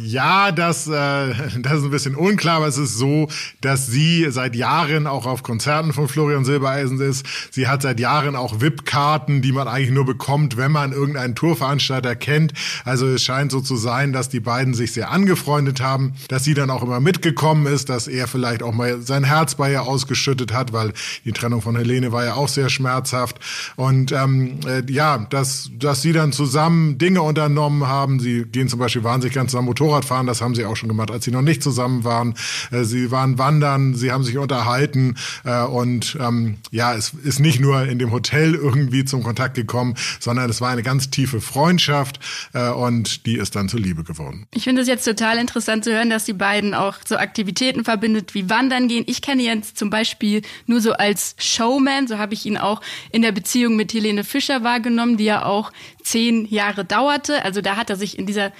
Ja, 0.04 0.52
das, 0.52 0.86
äh, 0.86 0.90
das 1.60 1.80
ist 1.80 1.84
ein 1.84 1.90
bisschen 1.90 2.14
unklar, 2.14 2.56
aber 2.56 2.66
es 2.66 2.78
ist 2.78 2.96
so, 2.96 3.28
dass 3.60 3.88
sie 3.88 4.26
seit 4.30 4.56
Jahren 4.56 5.06
auch 5.06 5.26
auf 5.26 5.42
Konzerten 5.42 5.92
von 5.92 6.08
Florian 6.08 6.46
Silbereisen 6.46 6.98
ist. 6.98 7.26
Sie 7.50 7.68
hat 7.68 7.82
seit 7.82 8.00
Jahren 8.00 8.36
auch 8.36 8.62
VIP-Karten, 8.62 9.42
die 9.42 9.52
man 9.52 9.68
eigentlich 9.68 9.90
nur 9.90 10.06
bekommt, 10.06 10.56
wenn 10.56 10.72
man 10.72 10.92
irgendeinen 10.92 11.34
Tourveranstalter 11.34 12.16
kennt. 12.16 12.54
Also 12.86 13.06
es 13.08 13.22
scheint 13.22 13.52
so 13.52 13.60
zu 13.60 13.76
sein, 13.76 14.14
dass 14.14 14.30
die 14.30 14.40
beiden 14.40 14.72
sich 14.72 14.92
sehr 14.92 15.10
angefreundet 15.10 15.82
haben, 15.82 16.14
dass 16.28 16.42
sie 16.42 16.54
dann 16.54 16.70
auch 16.70 16.82
immer 16.82 17.00
mitgekommen 17.00 17.66
ist 17.66 17.81
ist, 17.82 17.88
dass 17.88 18.06
er 18.06 18.28
vielleicht 18.28 18.62
auch 18.62 18.72
mal 18.72 19.00
sein 19.02 19.24
Herz 19.24 19.56
bei 19.56 19.72
ihr 19.72 19.82
ausgeschüttet 19.82 20.52
hat, 20.52 20.72
weil 20.72 20.92
die 21.24 21.32
Trennung 21.32 21.62
von 21.62 21.76
Helene 21.76 22.12
war 22.12 22.24
ja 22.24 22.34
auch 22.34 22.48
sehr 22.48 22.68
schmerzhaft. 22.68 23.40
Und 23.76 24.12
ähm, 24.12 24.60
äh, 24.66 24.82
ja, 24.90 25.18
dass, 25.18 25.70
dass 25.78 26.02
sie 26.02 26.12
dann 26.12 26.32
zusammen 26.32 26.98
Dinge 26.98 27.22
unternommen 27.22 27.86
haben. 27.86 28.20
Sie 28.20 28.44
gehen 28.44 28.68
zum 28.68 28.78
Beispiel 28.78 29.02
wahnsinnig 29.02 29.34
ganz 29.34 29.50
zusammen 29.50 29.66
Motorrad 29.66 30.04
fahren, 30.04 30.26
das 30.26 30.40
haben 30.40 30.54
sie 30.54 30.64
auch 30.64 30.76
schon 30.76 30.88
gemacht, 30.88 31.10
als 31.10 31.24
sie 31.24 31.30
noch 31.30 31.42
nicht 31.42 31.62
zusammen 31.62 32.04
waren. 32.04 32.34
Äh, 32.70 32.84
sie 32.84 33.10
waren 33.10 33.38
wandern, 33.38 33.94
sie 33.94 34.12
haben 34.12 34.24
sich 34.24 34.38
unterhalten 34.38 35.16
äh, 35.44 35.62
und 35.64 36.16
ähm, 36.20 36.58
ja, 36.70 36.94
es 36.94 37.12
ist 37.24 37.40
nicht 37.40 37.60
nur 37.60 37.84
in 37.84 37.98
dem 37.98 38.12
Hotel 38.12 38.54
irgendwie 38.54 39.04
zum 39.04 39.22
Kontakt 39.22 39.54
gekommen, 39.54 39.94
sondern 40.20 40.48
es 40.48 40.60
war 40.60 40.70
eine 40.70 40.82
ganz 40.82 41.10
tiefe 41.10 41.40
Freundschaft 41.40 42.20
äh, 42.52 42.70
und 42.70 43.26
die 43.26 43.36
ist 43.36 43.56
dann 43.56 43.68
zur 43.68 43.80
Liebe 43.80 44.04
geworden. 44.04 44.46
Ich 44.54 44.64
finde 44.64 44.82
es 44.82 44.88
jetzt 44.88 45.04
total 45.04 45.38
interessant 45.38 45.84
zu 45.84 45.92
hören, 45.92 46.10
dass 46.10 46.24
die 46.24 46.32
beiden 46.32 46.74
auch 46.74 46.96
so 47.06 47.16
Aktivitäten 47.16 47.71
verbindet 47.84 48.34
wie 48.34 48.48
Wandern 48.48 48.88
gehen. 48.88 49.04
Ich 49.06 49.22
kenne 49.22 49.42
Jens 49.42 49.74
zum 49.74 49.90
Beispiel 49.90 50.42
nur 50.66 50.80
so 50.80 50.92
als 50.92 51.34
Showman, 51.38 52.06
so 52.06 52.18
habe 52.18 52.34
ich 52.34 52.46
ihn 52.46 52.58
auch 52.58 52.80
in 53.10 53.22
der 53.22 53.32
Beziehung 53.32 53.76
mit 53.76 53.92
Helene 53.92 54.24
Fischer 54.24 54.62
wahrgenommen, 54.62 55.16
die 55.16 55.24
ja 55.24 55.44
auch 55.44 55.72
zehn 56.02 56.46
Jahre 56.46 56.84
dauerte. 56.84 57.44
Also 57.44 57.60
da 57.60 57.76
hat 57.76 57.90
er 57.90 57.96
sich 57.96 58.18
in 58.18 58.26
dieser 58.26 58.52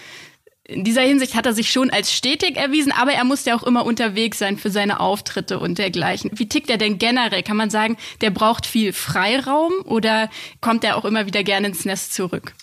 in 0.65 0.85
dieser 0.85 1.03
Hinsicht 1.03 1.35
hat 1.35 1.45
er 1.45 1.53
sich 1.53 1.71
schon 1.71 1.91
als 1.91 2.13
stetig 2.13 2.57
erwiesen, 2.57 2.93
aber 2.93 3.13
er 3.13 3.25
musste 3.25 3.55
auch 3.55 3.65
immer 3.65 3.85
unterwegs 3.85 4.39
sein 4.39 4.57
für 4.57 4.71
seine 4.71 5.01
Auftritte 5.01 5.59
und 5.59 5.79
dergleichen. 5.79 6.31
Wie 6.35 6.49
tickt 6.49 6.71
er 6.71 6.79
denn 6.79 6.99
generell? 6.99 7.43
Kann 7.43 7.57
man 7.57 7.69
sagen, 7.69 7.97
der 8.21 8.31
braucht 8.31 8.67
viel 8.67 8.93
Freiraum 8.93 9.73
oder 9.85 10.31
kommt 10.61 10.85
er 10.85 10.97
auch 10.97 11.05
immer 11.05 11.27
wieder 11.27 11.43
gerne 11.43 11.69
ins 11.69 11.85
Nest 11.85 12.15
zurück? 12.15 12.55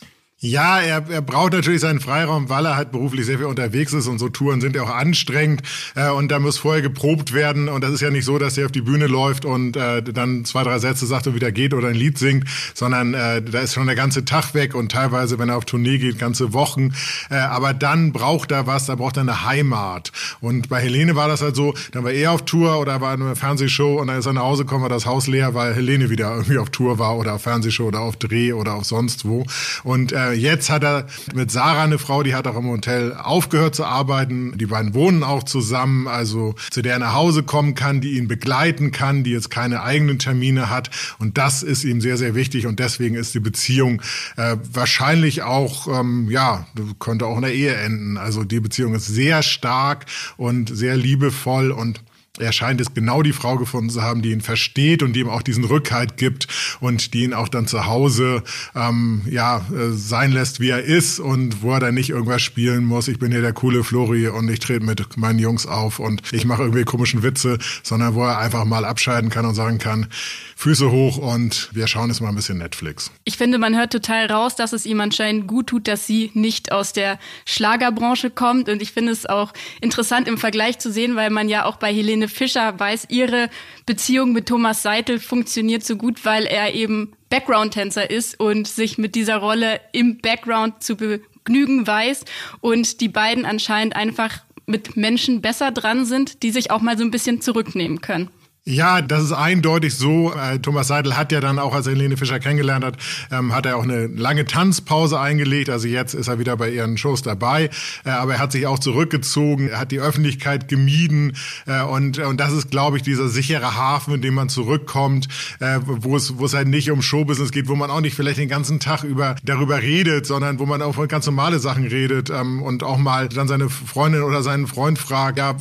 Ja, 0.42 0.80
er, 0.80 1.04
er 1.10 1.22
braucht 1.22 1.52
natürlich 1.52 1.82
seinen 1.82 2.00
Freiraum, 2.00 2.48
weil 2.48 2.66
er 2.66 2.78
halt 2.78 2.94
beruflich 2.94 3.26
sehr 3.26 3.40
viel 3.40 3.48
unterwegs 3.48 3.92
ist 3.92 4.08
und 4.08 4.20
so 4.20 4.30
Touren 4.30 4.62
sind 4.62 4.74
ja 4.74 4.84
auch 4.84 4.90
anstrengend 4.90 5.64
äh, 5.96 6.10
und 6.12 6.32
da 6.32 6.40
muss 6.40 6.58
vorher 6.58 6.82
geprobt 6.82 7.34
werden 7.34 7.68
und 7.68 7.84
das 7.84 7.92
ist 7.92 8.00
ja 8.00 8.10
nicht 8.10 8.24
so, 8.24 8.40
dass 8.40 8.58
er 8.58 8.68
auf 8.68 8.72
die 8.72 8.80
Bühne 8.82 9.08
läuft 9.08 9.44
und 9.44 9.76
äh, 9.76 10.02
dann 10.02 10.46
zwei, 10.46 10.64
drei 10.64 10.80
Sätze 10.80 11.06
sagt 11.08 11.28
und 11.28 11.36
wieder 11.36 11.52
geht 11.52 11.74
oder 11.74 11.90
ein 11.90 11.96
Lied 11.96 12.18
singt, 12.18 12.46
sondern 12.74 13.14
äh, 13.16 13.42
da 13.42 13.60
ist 13.60 13.74
schon 13.74 13.86
der 13.88 13.98
ganze 13.98 14.24
Tag 14.24 14.54
weg 14.54 14.76
und 14.76 14.94
teilweise, 14.94 15.40
wenn 15.40 15.50
er 15.50 15.58
auf 15.58 15.66
Tournee 15.66 15.98
geht, 15.98 16.18
ganze 16.18 16.54
Wochen. 16.54 16.94
Äh, 17.30 17.36
aber 17.36 17.74
dann 17.74 18.14
braucht 18.14 18.52
er 18.52 18.66
was, 18.66 18.86
da 18.86 18.96
braucht 18.96 19.18
er 19.18 19.24
eine 19.24 19.44
Heimat. 19.44 20.14
Und 20.40 20.70
bei 20.70 20.80
Helene 20.80 21.18
war 21.18 21.28
das 21.28 21.42
halt 21.42 21.58
so, 21.58 21.74
dann 21.92 22.06
war 22.06 22.12
er 22.12 22.32
auf 22.32 22.46
Tour 22.46 22.80
oder 22.80 23.02
war 23.02 23.14
in 23.14 23.22
einer 23.22 23.36
Fernsehshow 23.36 24.00
und 24.00 24.08
dann 24.08 24.20
ist 24.20 24.26
er 24.26 24.32
nach 24.32 24.44
Hause 24.44 24.64
gekommen, 24.64 24.84
war 24.84 24.90
das 24.90 25.06
Haus 25.06 25.28
leer, 25.28 25.54
weil 25.54 25.76
Helene 25.76 26.10
wieder 26.10 26.34
irgendwie 26.34 26.60
auf 26.60 26.70
Tour 26.70 26.98
war 26.98 27.18
oder 27.18 27.34
auf 27.34 27.42
Fernsehshow 27.42 27.88
oder 27.88 28.00
auf 28.00 28.16
Dreh 28.16 28.54
oder 28.54 28.76
auf 28.76 28.86
sonst 28.86 29.26
wo. 29.26 29.46
Und 29.84 30.14
äh, 30.14 30.29
jetzt 30.34 30.70
hat 30.70 30.84
er 30.84 31.08
mit 31.34 31.52
Sarah 31.52 31.84
eine 31.84 32.00
Frau, 32.00 32.24
die 32.24 32.36
hat 32.36 32.48
auch 32.48 32.58
im 32.58 32.68
Hotel 32.68 33.14
aufgehört 33.14 33.76
zu 33.76 33.86
arbeiten. 33.86 34.58
Die 34.58 34.66
beiden 34.66 34.94
wohnen 34.94 35.24
auch 35.24 35.44
zusammen, 35.44 36.08
also 36.08 36.56
zu 36.72 36.82
der 36.82 36.94
er 36.94 37.00
nach 37.00 37.14
Hause 37.14 37.44
kommen 37.44 37.76
kann, 37.76 38.02
die 38.02 38.18
ihn 38.18 38.28
begleiten 38.28 38.92
kann, 38.92 39.24
die 39.24 39.32
jetzt 39.32 39.50
keine 39.50 39.84
eigenen 39.84 40.20
Termine 40.20 40.70
hat. 40.70 40.90
Und 41.20 41.38
das 41.38 41.64
ist 41.64 41.84
ihm 41.84 42.02
sehr, 42.02 42.18
sehr 42.18 42.36
wichtig. 42.36 42.68
Und 42.68 42.80
deswegen 42.80 43.16
ist 43.16 43.34
die 43.34 43.40
Beziehung 43.40 44.02
äh, 44.38 44.58
wahrscheinlich 44.72 45.44
auch, 45.44 45.88
ähm, 46.00 46.30
ja, 46.30 46.66
könnte 47.00 47.26
auch 47.26 47.36
in 47.36 47.44
der 47.44 47.54
Ehe 47.54 47.76
enden. 47.76 48.18
Also 48.18 48.44
die 48.44 48.60
Beziehung 48.60 48.94
ist 48.96 49.08
sehr 49.08 49.44
stark 49.44 50.06
und 50.38 50.76
sehr 50.76 50.98
liebevoll 50.98 51.72
und 51.72 52.02
er 52.40 52.52
scheint 52.52 52.82
es 52.82 52.94
genau 52.94 53.22
die 53.22 53.34
Frau 53.34 53.58
gefunden 53.58 53.90
zu 53.90 54.02
haben, 54.02 54.22
die 54.22 54.32
ihn 54.32 54.42
versteht 54.42 55.04
und 55.04 55.14
die 55.14 55.22
ihm 55.22 55.30
auch 55.30 55.42
diesen 55.42 55.64
Rückhalt 55.64 56.18
gibt 56.18 56.48
und 56.80 57.14
die 57.14 57.24
ihn 57.24 57.34
auch 57.34 57.48
dann 57.48 57.68
zu 57.68 57.86
Hause 57.86 58.44
ähm, 58.76 59.22
ja 59.30 59.58
äh, 59.58 59.92
sein 59.92 60.32
lässt, 60.32 60.60
wie 60.60 60.70
er 60.70 60.84
ist 60.84 61.20
und 61.20 61.62
wo 61.62 61.74
er 61.74 61.80
dann 61.80 61.96
nicht 61.96 62.10
irgendwas 62.10 62.42
spielen 62.42 62.86
muss. 62.86 63.08
Ich 63.08 63.20
bin 63.20 63.32
hier 63.32 63.42
der 63.42 63.54
coole 63.54 63.84
Flori 63.84 64.28
und 64.28 64.50
ich 64.50 64.60
trete 64.60 64.86
mit 64.86 65.18
meinen 65.18 65.40
Jungs 65.40 65.66
auf 65.66 66.00
und 66.00 66.22
ich 66.32 66.46
mache 66.46 66.64
irgendwie 66.64 66.84
komischen 66.84 67.24
Witze, 67.24 67.58
sondern 67.84 68.16
wo 68.16 68.24
er 68.24 68.38
einfach 68.38 68.66
mal 68.66 68.86
abscheiden 68.86 69.30
kann 69.30 69.46
und 69.46 69.56
sagen 69.56 69.78
kann, 69.78 70.08
Füße 70.56 70.92
hoch 70.92 71.18
und 71.18 71.70
wir 71.74 71.88
schauen 71.88 72.10
jetzt 72.10 72.22
mal 72.22 72.30
ein 72.30 72.36
bisschen 72.36 72.58
Netflix. 72.58 73.12
Ich 73.24 73.38
finde, 73.38 73.58
man 73.58 73.78
hört 73.78 73.92
total 73.92 74.26
raus, 74.26 74.56
dass 74.56 74.74
es 74.74 74.86
ihm 74.86 75.00
anscheinend 75.00 75.48
gut 75.48 75.68
tut, 75.68 75.88
dass 75.88 76.06
sie 76.06 76.32
nicht 76.34 76.72
aus 76.72 76.94
der 76.94 77.20
Schlagerbranche 77.46 78.30
kommt. 78.30 78.70
Und 78.70 78.82
ich 78.82 78.92
finde 78.92 79.12
es 79.12 79.26
auch 79.26 79.54
interessant 79.82 80.28
im 80.28 80.38
Vergleich 80.38 80.80
zu 80.80 80.92
sehen, 80.92 81.16
weil 81.16 81.30
man 81.30 81.50
ja 81.50 81.66
auch 81.66 81.78
bei 81.78 81.94
Helene 81.94 82.28
Fischer 82.30 82.80
weiß, 82.80 83.08
ihre 83.10 83.50
Beziehung 83.86 84.32
mit 84.32 84.48
Thomas 84.48 84.82
Seitel 84.84 85.20
funktioniert 85.20 85.84
so 85.84 85.96
gut, 85.96 86.26
weil 86.26 86.46
er 86.46 86.74
eben 86.74 87.14
Background-Tänzer 87.30 88.10
ist 88.10 88.40
und 88.40 88.68
sich 88.68 88.98
mit 88.98 89.16
dieser 89.16 89.38
Rolle 89.38 89.80
im 89.92 90.20
Background 90.20 90.82
zu 90.82 90.96
begnügen 90.96 91.86
weiß 91.86 92.26
und 92.62 93.02
die 93.02 93.10
beiden 93.10 93.46
anscheinend 93.46 93.96
einfach 93.96 94.42
mit 94.66 94.96
Menschen 94.96 95.42
besser 95.42 95.72
dran 95.72 96.06
sind, 96.06 96.44
die 96.44 96.52
sich 96.52 96.72
auch 96.72 96.82
mal 96.82 96.98
so 96.98 97.04
ein 97.04 97.12
bisschen 97.12 97.42
zurücknehmen 97.42 98.02
können. 98.02 98.30
Ja, 98.70 99.02
das 99.02 99.24
ist 99.24 99.32
eindeutig 99.32 99.96
so. 99.96 100.32
Äh, 100.32 100.60
Thomas 100.60 100.90
Seidel 100.90 101.18
hat 101.18 101.32
ja 101.32 101.40
dann 101.40 101.58
auch, 101.58 101.74
als 101.74 101.88
er 101.88 101.94
Helene 101.94 102.18
Fischer 102.18 102.40
kennengelernt 102.40 102.86
hat, 102.86 102.98
ähm, 103.32 103.52
hat 103.52 103.66
er 103.66 103.78
auch 103.78 103.84
eine 103.84 104.06
lange 104.06 104.46
Tanzpause 104.46 105.20
eingelegt. 105.20 105.72
Also 105.72 105.88
jetzt 105.88 106.14
ist 106.14 106.28
er 106.28 106.38
wieder 106.38 106.56
bei 106.56 106.70
ihren 106.70 106.96
Shows 106.96 107.24
dabei. 107.24 107.72
Äh, 108.06 108.12
aber 108.12 108.34
er 108.34 108.40
hat 108.40 108.52
sich 108.52 108.68
auch 108.68 108.78
zurückgezogen. 108.78 109.70
Er 109.70 109.80
hat 109.80 109.90
die 109.90 110.00
Öffentlichkeit 110.00 110.68
gemieden. 110.68 111.36
Äh, 111.66 111.82
und, 111.82 112.20
und 112.20 112.40
das 112.40 112.54
ist, 112.54 112.70
glaube 112.70 112.98
ich, 112.98 113.02
dieser 113.02 113.28
sichere 113.28 113.76
Hafen, 113.76 114.14
in 114.14 114.22
dem 114.22 114.36
man 114.36 114.50
zurückkommt, 114.50 115.28
äh, 115.60 115.80
wo 115.84 116.16
es, 116.16 116.54
halt 116.54 116.68
nicht 116.68 116.92
um 116.92 117.02
Showbusiness 117.02 117.52
geht, 117.52 117.70
wo 117.70 117.76
man 117.76 117.90
auch 117.90 118.02
nicht 118.02 118.16
vielleicht 118.16 118.38
den 118.38 118.50
ganzen 118.50 118.80
Tag 118.80 119.04
über, 119.04 119.36
darüber 119.44 119.82
redet, 119.82 120.28
sondern 120.28 120.60
wo 120.60 120.68
man 120.68 120.84
auch 120.84 120.94
von 120.94 121.08
ganz 121.08 121.26
normale 121.26 121.58
Sachen 121.58 121.88
redet 121.88 122.30
ähm, 122.30 122.62
und 122.62 122.84
auch 122.84 122.98
mal 122.98 123.30
dann 123.30 123.48
seine 123.48 123.68
Freundin 123.68 124.22
oder 124.22 124.44
seinen 124.44 124.68
Freund 124.68 125.00
fragt, 125.00 125.40
ja, 125.40 125.56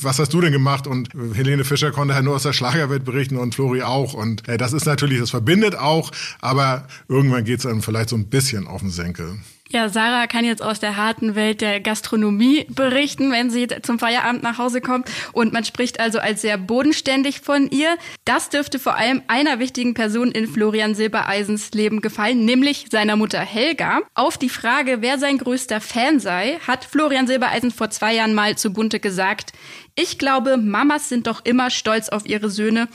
was 0.00 0.20
hast 0.20 0.32
du 0.32 0.40
denn 0.40 0.52
gemacht? 0.52 0.86
Und 0.86 1.08
Helene 1.34 1.64
Fischer 1.64 1.90
konnte 1.90 2.14
halt 2.14 2.24
nur 2.24 2.35
aus 2.36 2.44
der 2.44 2.52
Schlagerwelt 2.52 3.04
berichten 3.04 3.36
und 3.36 3.54
Flori 3.54 3.82
auch. 3.82 4.14
Und 4.14 4.48
äh, 4.48 4.58
das 4.58 4.72
ist 4.72 4.86
natürlich, 4.86 5.18
das 5.18 5.30
verbindet 5.30 5.74
auch, 5.74 6.12
aber 6.40 6.86
irgendwann 7.08 7.44
geht 7.44 7.60
es 7.60 7.66
einem 7.66 7.82
vielleicht 7.82 8.10
so 8.10 8.16
ein 8.16 8.26
bisschen 8.26 8.66
auf 8.66 8.82
den 8.82 8.90
Senkel. 8.90 9.38
Ja, 9.68 9.88
Sarah 9.88 10.28
kann 10.28 10.44
jetzt 10.44 10.62
aus 10.62 10.78
der 10.78 10.96
harten 10.96 11.34
Welt 11.34 11.60
der 11.60 11.80
Gastronomie 11.80 12.66
berichten, 12.68 13.32
wenn 13.32 13.50
sie 13.50 13.66
zum 13.82 13.98
Feierabend 13.98 14.44
nach 14.44 14.58
Hause 14.58 14.80
kommt. 14.80 15.10
Und 15.32 15.52
man 15.52 15.64
spricht 15.64 15.98
also 15.98 16.20
als 16.20 16.42
sehr 16.42 16.56
bodenständig 16.56 17.40
von 17.40 17.68
ihr. 17.70 17.96
Das 18.24 18.48
dürfte 18.48 18.78
vor 18.78 18.94
allem 18.94 19.22
einer 19.26 19.58
wichtigen 19.58 19.94
Person 19.94 20.30
in 20.30 20.46
Florian 20.46 20.94
Silbereisens 20.94 21.72
Leben 21.72 22.00
gefallen, 22.00 22.44
nämlich 22.44 22.86
seiner 22.92 23.16
Mutter 23.16 23.40
Helga. 23.40 24.02
Auf 24.14 24.38
die 24.38 24.50
Frage, 24.50 24.98
wer 25.00 25.18
sein 25.18 25.38
größter 25.38 25.80
Fan 25.80 26.20
sei, 26.20 26.60
hat 26.64 26.84
Florian 26.84 27.26
Silbereisen 27.26 27.72
vor 27.72 27.90
zwei 27.90 28.14
Jahren 28.14 28.34
mal 28.34 28.56
zu 28.56 28.72
Bunte 28.72 29.00
gesagt, 29.00 29.52
ich 29.96 30.18
glaube, 30.18 30.58
Mamas 30.58 31.08
sind 31.08 31.26
doch 31.26 31.44
immer 31.44 31.70
stolz 31.70 32.08
auf 32.10 32.26
ihre 32.26 32.50
Söhne. 32.50 32.86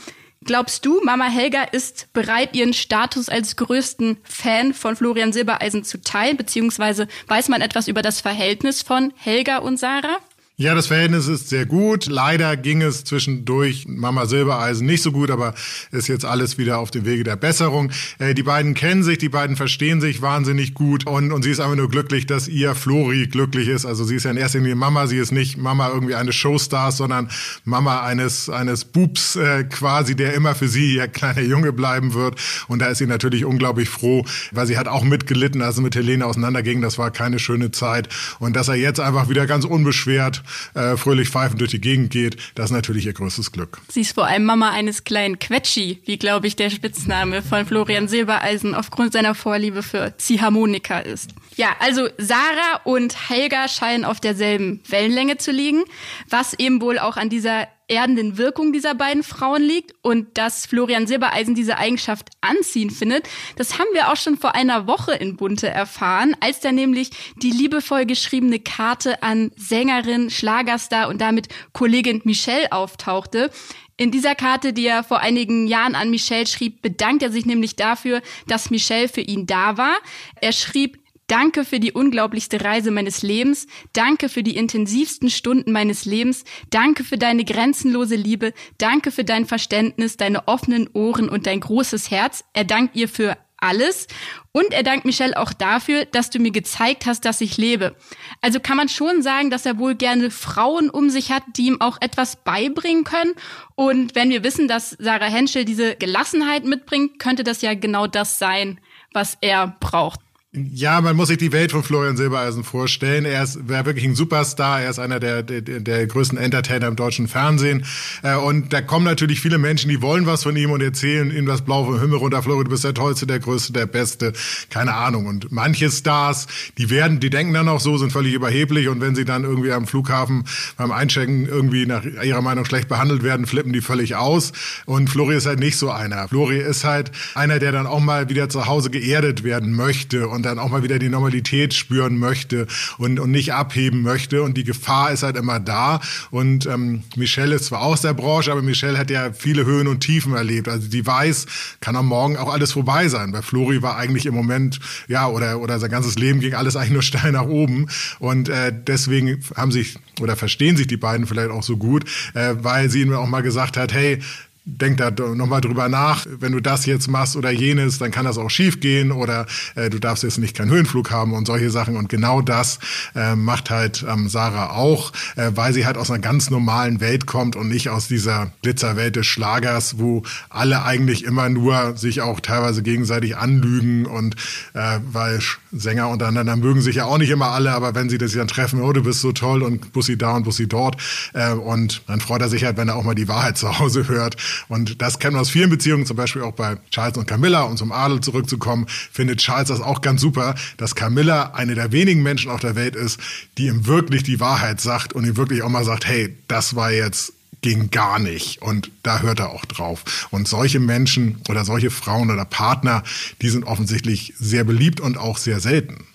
Glaubst 0.44 0.84
du, 0.84 1.00
Mama 1.04 1.26
Helga 1.26 1.62
ist 1.62 2.12
bereit, 2.12 2.56
ihren 2.56 2.72
Status 2.72 3.28
als 3.28 3.56
größten 3.56 4.16
Fan 4.24 4.74
von 4.74 4.96
Florian 4.96 5.32
Silbereisen 5.32 5.84
zu 5.84 6.00
teilen? 6.00 6.36
Beziehungsweise 6.36 7.06
weiß 7.28 7.48
man 7.48 7.60
etwas 7.60 7.86
über 7.86 8.02
das 8.02 8.20
Verhältnis 8.20 8.82
von 8.82 9.12
Helga 9.16 9.58
und 9.58 9.78
Sarah? 9.78 10.18
Ja, 10.62 10.76
das 10.76 10.86
Verhältnis 10.86 11.26
ist 11.26 11.48
sehr 11.48 11.66
gut. 11.66 12.06
Leider 12.06 12.56
ging 12.56 12.82
es 12.82 13.02
zwischendurch 13.02 13.84
Mama 13.88 14.26
Silbereisen 14.26 14.86
nicht 14.86 15.02
so 15.02 15.10
gut, 15.10 15.28
aber 15.28 15.54
ist 15.90 16.06
jetzt 16.06 16.24
alles 16.24 16.56
wieder 16.56 16.78
auf 16.78 16.92
dem 16.92 17.04
Wege 17.04 17.24
der 17.24 17.34
Besserung. 17.34 17.90
Äh, 18.20 18.32
die 18.34 18.44
beiden 18.44 18.74
kennen 18.74 19.02
sich, 19.02 19.18
die 19.18 19.28
beiden 19.28 19.56
verstehen 19.56 20.00
sich 20.00 20.22
wahnsinnig 20.22 20.72
gut 20.72 21.04
und, 21.04 21.32
und 21.32 21.42
sie 21.42 21.50
ist 21.50 21.58
einfach 21.58 21.74
nur 21.74 21.88
glücklich, 21.88 22.26
dass 22.26 22.46
ihr 22.46 22.76
Flori 22.76 23.26
glücklich 23.26 23.66
ist. 23.66 23.84
Also 23.84 24.04
sie 24.04 24.14
ist 24.14 24.22
ja 24.22 24.30
in 24.30 24.36
erster 24.36 24.60
Linie 24.60 24.76
Mama, 24.76 25.08
sie 25.08 25.16
ist 25.18 25.32
nicht 25.32 25.56
Mama 25.56 25.88
irgendwie 25.88 26.14
eines 26.14 26.36
Showstars, 26.36 26.96
sondern 26.96 27.28
Mama 27.64 28.02
eines, 28.02 28.48
eines 28.48 28.84
Bubs 28.84 29.34
äh, 29.34 29.64
quasi, 29.64 30.14
der 30.14 30.32
immer 30.34 30.54
für 30.54 30.68
sie 30.68 30.94
ihr 30.94 31.08
kleiner 31.08 31.42
Junge 31.42 31.72
bleiben 31.72 32.14
wird. 32.14 32.40
Und 32.68 32.78
da 32.78 32.86
ist 32.86 32.98
sie 32.98 33.08
natürlich 33.08 33.44
unglaublich 33.44 33.88
froh, 33.88 34.24
weil 34.52 34.68
sie 34.68 34.78
hat 34.78 34.86
auch 34.86 35.02
mitgelitten, 35.02 35.60
als 35.60 35.74
sie 35.74 35.82
mit 35.82 35.96
Helene 35.96 36.24
auseinanderging. 36.24 36.82
Das 36.82 36.98
war 36.98 37.10
keine 37.10 37.40
schöne 37.40 37.72
Zeit. 37.72 38.08
Und 38.38 38.54
dass 38.54 38.68
er 38.68 38.76
jetzt 38.76 39.00
einfach 39.00 39.28
wieder 39.28 39.48
ganz 39.48 39.64
unbeschwert 39.64 40.44
äh, 40.74 40.96
fröhlich 40.96 41.28
pfeifend 41.28 41.60
durch 41.60 41.70
die 41.70 41.80
Gegend 41.80 42.10
geht, 42.10 42.36
das 42.54 42.66
ist 42.66 42.72
natürlich 42.72 43.06
ihr 43.06 43.12
größtes 43.12 43.52
Glück. 43.52 43.80
Sie 43.88 44.02
ist 44.02 44.14
vor 44.14 44.26
allem 44.26 44.44
Mama 44.44 44.70
eines 44.70 45.04
kleinen 45.04 45.38
Quetschi, 45.38 46.00
wie 46.04 46.18
glaube 46.18 46.46
ich 46.46 46.56
der 46.56 46.70
Spitzname 46.70 47.42
von 47.42 47.66
Florian 47.66 48.08
Silbereisen 48.08 48.74
aufgrund 48.74 49.12
seiner 49.12 49.34
Vorliebe 49.34 49.82
für 49.82 50.16
Ziehharmonika 50.16 51.00
ist. 51.00 51.30
Ja, 51.56 51.68
also 51.80 52.08
Sarah 52.18 52.80
und 52.84 53.28
Helga 53.28 53.68
scheinen 53.68 54.04
auf 54.04 54.20
derselben 54.20 54.80
Wellenlänge 54.88 55.36
zu 55.36 55.50
liegen, 55.50 55.82
was 56.28 56.54
eben 56.54 56.80
wohl 56.80 56.98
auch 56.98 57.16
an 57.16 57.28
dieser 57.28 57.68
erdenden 57.92 58.38
Wirkung 58.38 58.72
dieser 58.72 58.94
beiden 58.94 59.22
Frauen 59.22 59.62
liegt 59.62 59.94
und 60.00 60.38
dass 60.38 60.64
Florian 60.64 61.06
Silbereisen 61.06 61.54
diese 61.54 61.76
Eigenschaft 61.76 62.30
anziehen 62.40 62.90
findet, 62.90 63.28
das 63.56 63.78
haben 63.78 63.88
wir 63.92 64.10
auch 64.10 64.16
schon 64.16 64.38
vor 64.38 64.54
einer 64.54 64.86
Woche 64.86 65.12
in 65.12 65.36
Bunte 65.36 65.68
erfahren, 65.68 66.34
als 66.40 66.60
da 66.60 66.72
nämlich 66.72 67.10
die 67.36 67.50
liebevoll 67.50 68.06
geschriebene 68.06 68.60
Karte 68.60 69.22
an 69.22 69.52
Sängerin, 69.56 70.30
Schlagerstar 70.30 71.08
und 71.08 71.20
damit 71.20 71.48
Kollegin 71.72 72.22
Michelle 72.24 72.72
auftauchte. 72.72 73.50
In 73.98 74.10
dieser 74.10 74.34
Karte, 74.34 74.72
die 74.72 74.86
er 74.86 75.04
vor 75.04 75.20
einigen 75.20 75.66
Jahren 75.66 75.94
an 75.94 76.10
Michelle 76.10 76.46
schrieb, 76.46 76.80
bedankt 76.80 77.22
er 77.22 77.30
sich 77.30 77.44
nämlich 77.44 77.76
dafür, 77.76 78.22
dass 78.46 78.70
Michelle 78.70 79.08
für 79.08 79.20
ihn 79.20 79.46
da 79.46 79.76
war. 79.76 79.96
Er 80.40 80.52
schrieb, 80.52 81.01
Danke 81.26 81.64
für 81.64 81.80
die 81.80 81.92
unglaublichste 81.92 82.62
Reise 82.62 82.90
meines 82.90 83.22
Lebens. 83.22 83.66
Danke 83.92 84.28
für 84.28 84.42
die 84.42 84.56
intensivsten 84.56 85.30
Stunden 85.30 85.72
meines 85.72 86.04
Lebens. 86.04 86.44
Danke 86.70 87.04
für 87.04 87.18
deine 87.18 87.44
grenzenlose 87.44 88.16
Liebe. 88.16 88.52
Danke 88.78 89.10
für 89.10 89.24
dein 89.24 89.46
Verständnis, 89.46 90.16
deine 90.16 90.48
offenen 90.48 90.88
Ohren 90.92 91.28
und 91.28 91.46
dein 91.46 91.60
großes 91.60 92.10
Herz. 92.10 92.44
Er 92.52 92.64
dankt 92.64 92.96
ihr 92.96 93.08
für 93.08 93.36
alles. 93.62 94.08
Und 94.50 94.74
er 94.74 94.82
dankt 94.82 95.06
Michelle 95.06 95.36
auch 95.36 95.52
dafür, 95.52 96.04
dass 96.04 96.28
du 96.28 96.38
mir 96.38 96.50
gezeigt 96.50 97.06
hast, 97.06 97.24
dass 97.24 97.40
ich 97.40 97.56
lebe. 97.56 97.96
Also 98.42 98.60
kann 98.60 98.76
man 98.76 98.88
schon 98.88 99.22
sagen, 99.22 99.48
dass 99.48 99.64
er 99.64 99.78
wohl 99.78 99.94
gerne 99.94 100.30
Frauen 100.30 100.90
um 100.90 101.08
sich 101.08 101.30
hat, 101.32 101.44
die 101.56 101.68
ihm 101.68 101.80
auch 101.80 101.96
etwas 102.00 102.36
beibringen 102.36 103.04
können. 103.04 103.32
Und 103.74 104.14
wenn 104.14 104.28
wir 104.28 104.44
wissen, 104.44 104.68
dass 104.68 104.90
Sarah 104.98 105.26
Henschel 105.26 105.64
diese 105.64 105.96
Gelassenheit 105.96 106.64
mitbringt, 106.64 107.18
könnte 107.18 107.44
das 107.44 107.62
ja 107.62 107.74
genau 107.74 108.06
das 108.06 108.38
sein, 108.38 108.78
was 109.12 109.38
er 109.40 109.76
braucht. 109.80 110.20
Ja, 110.54 111.00
man 111.00 111.16
muss 111.16 111.28
sich 111.28 111.38
die 111.38 111.50
Welt 111.50 111.72
von 111.72 111.82
Florian 111.82 112.18
Silbereisen 112.18 112.62
vorstellen. 112.62 113.24
Er 113.24 113.42
ist 113.42 113.70
wäre 113.70 113.86
wirklich 113.86 114.04
ein 114.04 114.14
Superstar. 114.14 114.82
Er 114.82 114.90
ist 114.90 114.98
einer 114.98 115.18
der, 115.18 115.42
der, 115.42 115.62
der 115.62 116.06
größten 116.06 116.36
Entertainer 116.36 116.88
im 116.88 116.96
deutschen 116.96 117.26
Fernsehen. 117.26 117.86
Äh, 118.22 118.36
und 118.36 118.70
da 118.70 118.82
kommen 118.82 119.06
natürlich 119.06 119.40
viele 119.40 119.56
Menschen, 119.56 119.88
die 119.88 120.02
wollen 120.02 120.26
was 120.26 120.42
von 120.42 120.54
ihm 120.54 120.70
und 120.70 120.82
erzählen 120.82 121.34
ihm 121.34 121.46
das 121.46 121.62
Blau 121.62 121.86
vom 121.86 121.98
Himmel 121.98 122.18
runter. 122.18 122.42
Florian, 122.42 122.66
du 122.66 122.70
bist 122.70 122.84
der 122.84 122.92
Tollste, 122.92 123.26
der 123.26 123.38
Größte, 123.38 123.72
der 123.72 123.86
Beste. 123.86 124.34
Keine 124.68 124.92
Ahnung. 124.92 125.24
Und 125.24 125.50
manche 125.52 125.90
Stars, 125.90 126.48
die 126.76 126.90
werden, 126.90 127.18
die 127.18 127.30
denken 127.30 127.54
dann 127.54 127.70
auch 127.70 127.80
so, 127.80 127.96
sind 127.96 128.12
völlig 128.12 128.34
überheblich. 128.34 128.88
Und 128.88 129.00
wenn 129.00 129.14
sie 129.14 129.24
dann 129.24 129.44
irgendwie 129.44 129.72
am 129.72 129.86
Flughafen 129.86 130.44
beim 130.76 130.92
Einchecken 130.92 131.46
irgendwie 131.46 131.86
nach 131.86 132.04
ihrer 132.04 132.42
Meinung 132.42 132.66
schlecht 132.66 132.90
behandelt 132.90 133.22
werden, 133.22 133.46
flippen 133.46 133.72
die 133.72 133.80
völlig 133.80 134.16
aus. 134.16 134.52
Und 134.84 135.08
Flori 135.08 135.34
ist 135.34 135.46
halt 135.46 135.60
nicht 135.60 135.78
so 135.78 135.90
einer. 135.90 136.28
Flori 136.28 136.58
ist 136.58 136.84
halt 136.84 137.10
einer, 137.34 137.58
der 137.58 137.72
dann 137.72 137.86
auch 137.86 138.00
mal 138.00 138.28
wieder 138.28 138.50
zu 138.50 138.66
Hause 138.66 138.90
geerdet 138.90 139.44
werden 139.44 139.72
möchte 139.72 140.28
und 140.28 140.41
und 140.42 140.46
dann 140.46 140.58
auch 140.58 140.70
mal 140.70 140.82
wieder 140.82 140.98
die 140.98 141.08
Normalität 141.08 141.72
spüren 141.72 142.18
möchte 142.18 142.66
und, 142.98 143.20
und 143.20 143.30
nicht 143.30 143.52
abheben 143.52 144.02
möchte. 144.02 144.42
Und 144.42 144.56
die 144.56 144.64
Gefahr 144.64 145.12
ist 145.12 145.22
halt 145.22 145.36
immer 145.36 145.60
da. 145.60 146.00
Und 146.32 146.66
ähm, 146.66 147.04
Michelle 147.14 147.54
ist 147.54 147.66
zwar 147.66 147.82
aus 147.82 148.00
der 148.00 148.12
Branche, 148.12 148.50
aber 148.50 148.60
Michelle 148.60 148.98
hat 148.98 149.08
ja 149.08 149.32
viele 149.32 149.64
Höhen 149.64 149.86
und 149.86 150.00
Tiefen 150.00 150.34
erlebt. 150.34 150.68
Also 150.68 150.88
die 150.88 151.06
weiß, 151.06 151.46
kann 151.80 151.94
am 151.94 152.06
Morgen 152.06 152.36
auch 152.36 152.52
alles 152.52 152.72
vorbei 152.72 153.06
sein. 153.06 153.30
Bei 153.30 153.40
Flori 153.40 153.82
war 153.82 153.96
eigentlich 153.96 154.26
im 154.26 154.34
Moment, 154.34 154.80
ja, 155.06 155.28
oder, 155.28 155.60
oder 155.60 155.78
sein 155.78 155.90
ganzes 155.90 156.16
Leben 156.16 156.40
ging 156.40 156.54
alles 156.54 156.74
eigentlich 156.74 156.90
nur 156.90 157.02
steil 157.02 157.30
nach 157.30 157.46
oben. 157.46 157.86
Und 158.18 158.48
äh, 158.48 158.72
deswegen 158.74 159.44
haben 159.54 159.70
sich 159.70 159.96
oder 160.20 160.34
verstehen 160.34 160.76
sich 160.76 160.88
die 160.88 160.96
beiden 160.96 161.26
vielleicht 161.28 161.50
auch 161.50 161.62
so 161.62 161.76
gut, 161.76 162.04
äh, 162.34 162.56
weil 162.58 162.90
sie 162.90 163.02
ihm 163.02 163.14
auch 163.14 163.28
mal 163.28 163.42
gesagt 163.42 163.76
hat, 163.76 163.92
hey, 163.92 164.18
denk 164.64 164.96
da 164.98 165.10
nochmal 165.10 165.60
drüber 165.60 165.88
nach, 165.88 166.24
wenn 166.38 166.52
du 166.52 166.60
das 166.60 166.86
jetzt 166.86 167.08
machst 167.08 167.34
oder 167.36 167.50
jenes, 167.50 167.98
dann 167.98 168.12
kann 168.12 168.24
das 168.24 168.38
auch 168.38 168.48
schief 168.48 168.78
gehen 168.78 169.10
oder 169.10 169.46
äh, 169.74 169.90
du 169.90 169.98
darfst 169.98 170.22
jetzt 170.22 170.38
nicht 170.38 170.56
keinen 170.56 170.70
Höhenflug 170.70 171.10
haben 171.10 171.34
und 171.34 171.46
solche 171.46 171.70
Sachen. 171.70 171.96
Und 171.96 172.08
genau 172.08 172.42
das 172.42 172.78
äh, 173.16 173.34
macht 173.34 173.70
halt 173.70 174.04
ähm, 174.08 174.28
Sarah 174.28 174.70
auch, 174.70 175.12
äh, 175.34 175.50
weil 175.54 175.72
sie 175.72 175.84
halt 175.84 175.96
aus 175.96 176.10
einer 176.10 176.20
ganz 176.20 176.50
normalen 176.50 177.00
Welt 177.00 177.26
kommt 177.26 177.56
und 177.56 177.68
nicht 177.68 177.88
aus 177.88 178.06
dieser 178.06 178.52
Glitzerwelt 178.62 179.16
des 179.16 179.26
Schlagers, 179.26 179.98
wo 179.98 180.22
alle 180.48 180.84
eigentlich 180.84 181.24
immer 181.24 181.48
nur 181.48 181.96
sich 181.96 182.20
auch 182.20 182.38
teilweise 182.38 182.82
gegenseitig 182.82 183.36
anlügen 183.36 184.06
und 184.06 184.36
äh, 184.74 185.00
weil 185.10 185.40
Sänger 185.72 186.08
untereinander 186.08 186.54
mögen 186.56 186.82
sich 186.82 186.96
ja 186.96 187.06
auch 187.06 187.18
nicht 187.18 187.30
immer 187.30 187.48
alle, 187.48 187.72
aber 187.72 187.96
wenn 187.96 188.08
sie 188.08 188.18
das 188.18 188.32
dann 188.32 188.48
treffen, 188.48 188.80
oh, 188.80 188.92
du 188.92 189.02
bist 189.02 189.22
so 189.22 189.32
toll 189.32 189.62
und 189.62 189.92
Bussi 189.92 190.16
da 190.16 190.36
und 190.36 190.44
Bussi 190.44 190.68
dort 190.68 190.96
äh, 191.32 191.52
und 191.52 192.02
dann 192.06 192.20
freut 192.20 192.42
er 192.42 192.48
sich 192.48 192.64
halt, 192.64 192.76
wenn 192.76 192.88
er 192.88 192.96
auch 192.96 193.04
mal 193.04 193.14
die 193.14 193.26
Wahrheit 193.26 193.58
zu 193.58 193.78
Hause 193.78 194.06
hört 194.06 194.36
und 194.68 195.02
das 195.02 195.18
kennen 195.18 195.36
wir 195.36 195.40
aus 195.40 195.50
vielen 195.50 195.70
Beziehungen, 195.70 196.06
zum 196.06 196.16
Beispiel 196.16 196.42
auch 196.42 196.52
bei 196.52 196.76
Charles 196.90 197.18
und 197.18 197.26
Camilla, 197.26 197.62
um 197.62 197.76
zum 197.76 197.92
Adel 197.92 198.20
zurückzukommen, 198.20 198.86
findet 198.88 199.40
Charles 199.40 199.68
das 199.68 199.80
auch 199.80 200.00
ganz 200.00 200.20
super, 200.20 200.54
dass 200.76 200.94
Camilla 200.94 201.52
eine 201.54 201.74
der 201.74 201.92
wenigen 201.92 202.22
Menschen 202.22 202.50
auf 202.50 202.60
der 202.60 202.74
Welt 202.74 202.96
ist, 202.96 203.20
die 203.58 203.66
ihm 203.66 203.86
wirklich 203.86 204.22
die 204.22 204.40
Wahrheit 204.40 204.80
sagt 204.80 205.12
und 205.12 205.26
ihm 205.26 205.36
wirklich 205.36 205.62
auch 205.62 205.68
mal 205.68 205.84
sagt, 205.84 206.06
hey, 206.06 206.36
das 206.48 206.74
war 206.74 206.90
jetzt 206.90 207.32
ging 207.62 207.90
gar 207.90 208.18
nicht. 208.18 208.60
Und 208.60 208.90
da 209.02 209.20
hört 209.20 209.38
er 209.38 209.50
auch 209.50 209.64
drauf. 209.64 210.28
Und 210.30 210.48
solche 210.48 210.80
Menschen 210.80 211.40
oder 211.48 211.64
solche 211.64 211.90
Frauen 211.90 212.30
oder 212.30 212.44
Partner, 212.44 213.02
die 213.40 213.48
sind 213.48 213.64
offensichtlich 213.64 214.34
sehr 214.38 214.64
beliebt 214.64 215.00
und 215.00 215.16
auch 215.16 215.38
sehr 215.38 215.60
selten. 215.60 216.06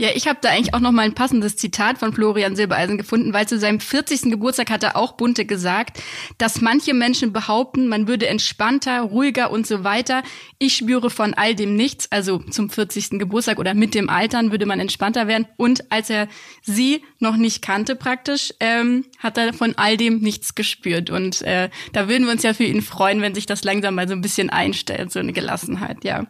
Ja, 0.00 0.08
ich 0.14 0.26
habe 0.26 0.38
da 0.40 0.48
eigentlich 0.48 0.72
auch 0.72 0.80
noch 0.80 0.92
mal 0.92 1.02
ein 1.02 1.12
passendes 1.12 1.56
Zitat 1.58 1.98
von 1.98 2.14
Florian 2.14 2.56
Silbereisen 2.56 2.96
gefunden, 2.96 3.34
weil 3.34 3.46
zu 3.46 3.58
seinem 3.58 3.80
40. 3.80 4.30
Geburtstag 4.30 4.70
hat 4.70 4.82
er 4.82 4.96
auch 4.96 5.12
Bunte 5.12 5.44
gesagt, 5.44 6.02
dass 6.38 6.62
manche 6.62 6.94
Menschen 6.94 7.34
behaupten, 7.34 7.86
man 7.86 8.08
würde 8.08 8.26
entspannter, 8.26 9.02
ruhiger 9.02 9.50
und 9.50 9.66
so 9.66 9.84
weiter. 9.84 10.22
Ich 10.58 10.74
spüre 10.74 11.10
von 11.10 11.34
all 11.34 11.54
dem 11.54 11.76
nichts. 11.76 12.10
Also 12.10 12.38
zum 12.38 12.70
40. 12.70 13.18
Geburtstag 13.18 13.58
oder 13.58 13.74
mit 13.74 13.94
dem 13.94 14.08
Altern 14.08 14.52
würde 14.52 14.64
man 14.64 14.80
entspannter 14.80 15.28
werden. 15.28 15.46
Und 15.58 15.92
als 15.92 16.08
er 16.08 16.28
sie 16.62 17.02
noch 17.18 17.36
nicht 17.36 17.60
kannte 17.60 17.94
praktisch, 17.94 18.54
ähm, 18.58 19.04
hat 19.18 19.36
er 19.36 19.52
von 19.52 19.74
all 19.76 19.98
dem 19.98 20.20
nichts 20.20 20.54
gespürt. 20.54 21.10
Und 21.10 21.42
äh, 21.42 21.68
da 21.92 22.08
würden 22.08 22.24
wir 22.24 22.32
uns 22.32 22.42
ja 22.42 22.54
für 22.54 22.64
ihn 22.64 22.80
freuen, 22.80 23.20
wenn 23.20 23.34
sich 23.34 23.44
das 23.44 23.64
langsam 23.64 23.96
mal 23.96 24.08
so 24.08 24.14
ein 24.14 24.22
bisschen 24.22 24.48
einstellt, 24.48 25.12
so 25.12 25.18
eine 25.18 25.34
Gelassenheit, 25.34 26.04
ja. 26.04 26.24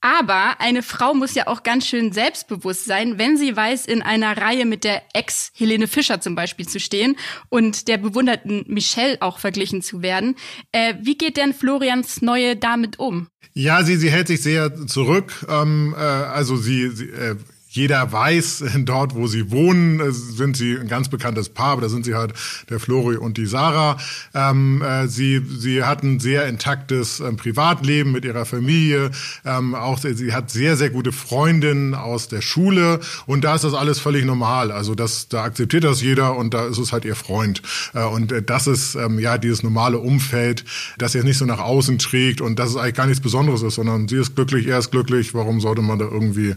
Aber 0.00 0.60
eine 0.60 0.82
Frau 0.82 1.12
muss 1.14 1.34
ja 1.34 1.46
auch 1.46 1.62
ganz 1.62 1.86
schön 1.86 2.12
selbstbewusst 2.12 2.86
sein, 2.86 3.18
wenn 3.18 3.36
sie 3.36 3.54
weiß, 3.54 3.86
in 3.86 4.00
einer 4.00 4.36
Reihe 4.36 4.64
mit 4.64 4.84
der 4.84 5.02
Ex 5.12 5.52
Helene 5.54 5.88
Fischer 5.88 6.20
zum 6.20 6.34
Beispiel 6.34 6.66
zu 6.66 6.80
stehen 6.80 7.16
und 7.50 7.86
der 7.86 7.98
bewunderten 7.98 8.64
Michelle 8.66 9.18
auch 9.20 9.38
verglichen 9.38 9.82
zu 9.82 10.02
werden. 10.02 10.36
Äh, 10.72 10.94
wie 11.02 11.18
geht 11.18 11.36
denn 11.36 11.52
Florians 11.52 12.22
Neue 12.22 12.56
damit 12.56 12.98
um? 12.98 13.28
Ja, 13.52 13.82
sie, 13.82 13.96
sie 13.96 14.10
hält 14.10 14.28
sich 14.28 14.42
sehr 14.42 14.86
zurück. 14.86 15.44
Ähm, 15.48 15.94
äh, 15.96 16.00
also 16.00 16.56
sie, 16.56 16.88
sie 16.90 17.10
äh, 17.10 17.36
jeder 17.70 18.10
weiß, 18.10 18.64
dort, 18.80 19.14
wo 19.14 19.28
sie 19.28 19.50
wohnen, 19.50 20.00
äh, 20.00 20.10
sind 20.10 20.56
sie 20.56 20.76
ein 20.76 20.88
ganz 20.88 21.08
bekanntes 21.08 21.48
Paar, 21.48 21.72
aber 21.72 21.82
da 21.82 21.88
sind 21.88 22.04
sie 22.04 22.14
halt 22.14 22.34
der 22.68 22.80
Flori 22.80 23.16
und 23.16 23.36
die 23.36 23.46
Sarah. 23.46 23.96
Ähm, 24.34 24.82
äh, 24.82 25.06
sie, 25.06 25.40
sie 25.58 25.84
hat 25.84 26.02
ein 26.02 26.18
sehr 26.18 26.46
intaktes 26.46 27.20
ähm, 27.20 27.36
Privatleben 27.36 28.10
mit 28.10 28.24
ihrer 28.24 28.44
Familie. 28.44 29.12
Ähm, 29.44 29.74
auch 29.74 29.98
sie 29.98 30.32
hat 30.32 30.50
sehr, 30.50 30.76
sehr 30.76 30.90
gute 30.90 31.12
Freundinnen 31.12 31.94
aus 31.94 32.26
der 32.26 32.40
Schule 32.40 33.00
und 33.26 33.44
da 33.44 33.54
ist 33.54 33.62
das 33.62 33.74
alles 33.74 34.00
völlig 34.00 34.24
normal. 34.24 34.72
Also 34.72 34.96
das, 34.96 35.28
da 35.28 35.44
akzeptiert 35.44 35.84
das 35.84 36.02
jeder 36.02 36.36
und 36.36 36.52
da 36.54 36.66
ist 36.66 36.78
es 36.78 36.92
halt 36.92 37.04
ihr 37.04 37.16
Freund. 37.16 37.62
Äh, 37.94 38.04
und 38.04 38.32
äh, 38.32 38.42
das 38.42 38.66
ist 38.66 38.96
ähm, 38.96 39.20
ja 39.20 39.38
dieses 39.38 39.62
normale 39.62 39.98
Umfeld, 39.98 40.64
das 40.98 41.14
jetzt 41.14 41.24
nicht 41.24 41.38
so 41.38 41.44
nach 41.44 41.60
außen 41.60 41.98
trägt 41.98 42.40
und 42.40 42.58
dass 42.58 42.70
es 42.70 42.76
eigentlich 42.76 42.94
gar 42.94 43.06
nichts 43.06 43.22
Besonderes 43.22 43.62
ist, 43.62 43.76
sondern 43.76 44.08
sie 44.08 44.16
ist 44.16 44.34
glücklich, 44.34 44.66
er 44.66 44.78
ist 44.78 44.90
glücklich. 44.90 45.34
Warum 45.34 45.60
sollte 45.60 45.82
man 45.82 46.00
da 46.00 46.06
irgendwie 46.06 46.56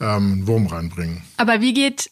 ähm, 0.00 0.46
Wurm 0.50 0.66
reinbringen. 0.66 1.22
Aber 1.36 1.60
wie 1.60 1.72
geht 1.72 2.10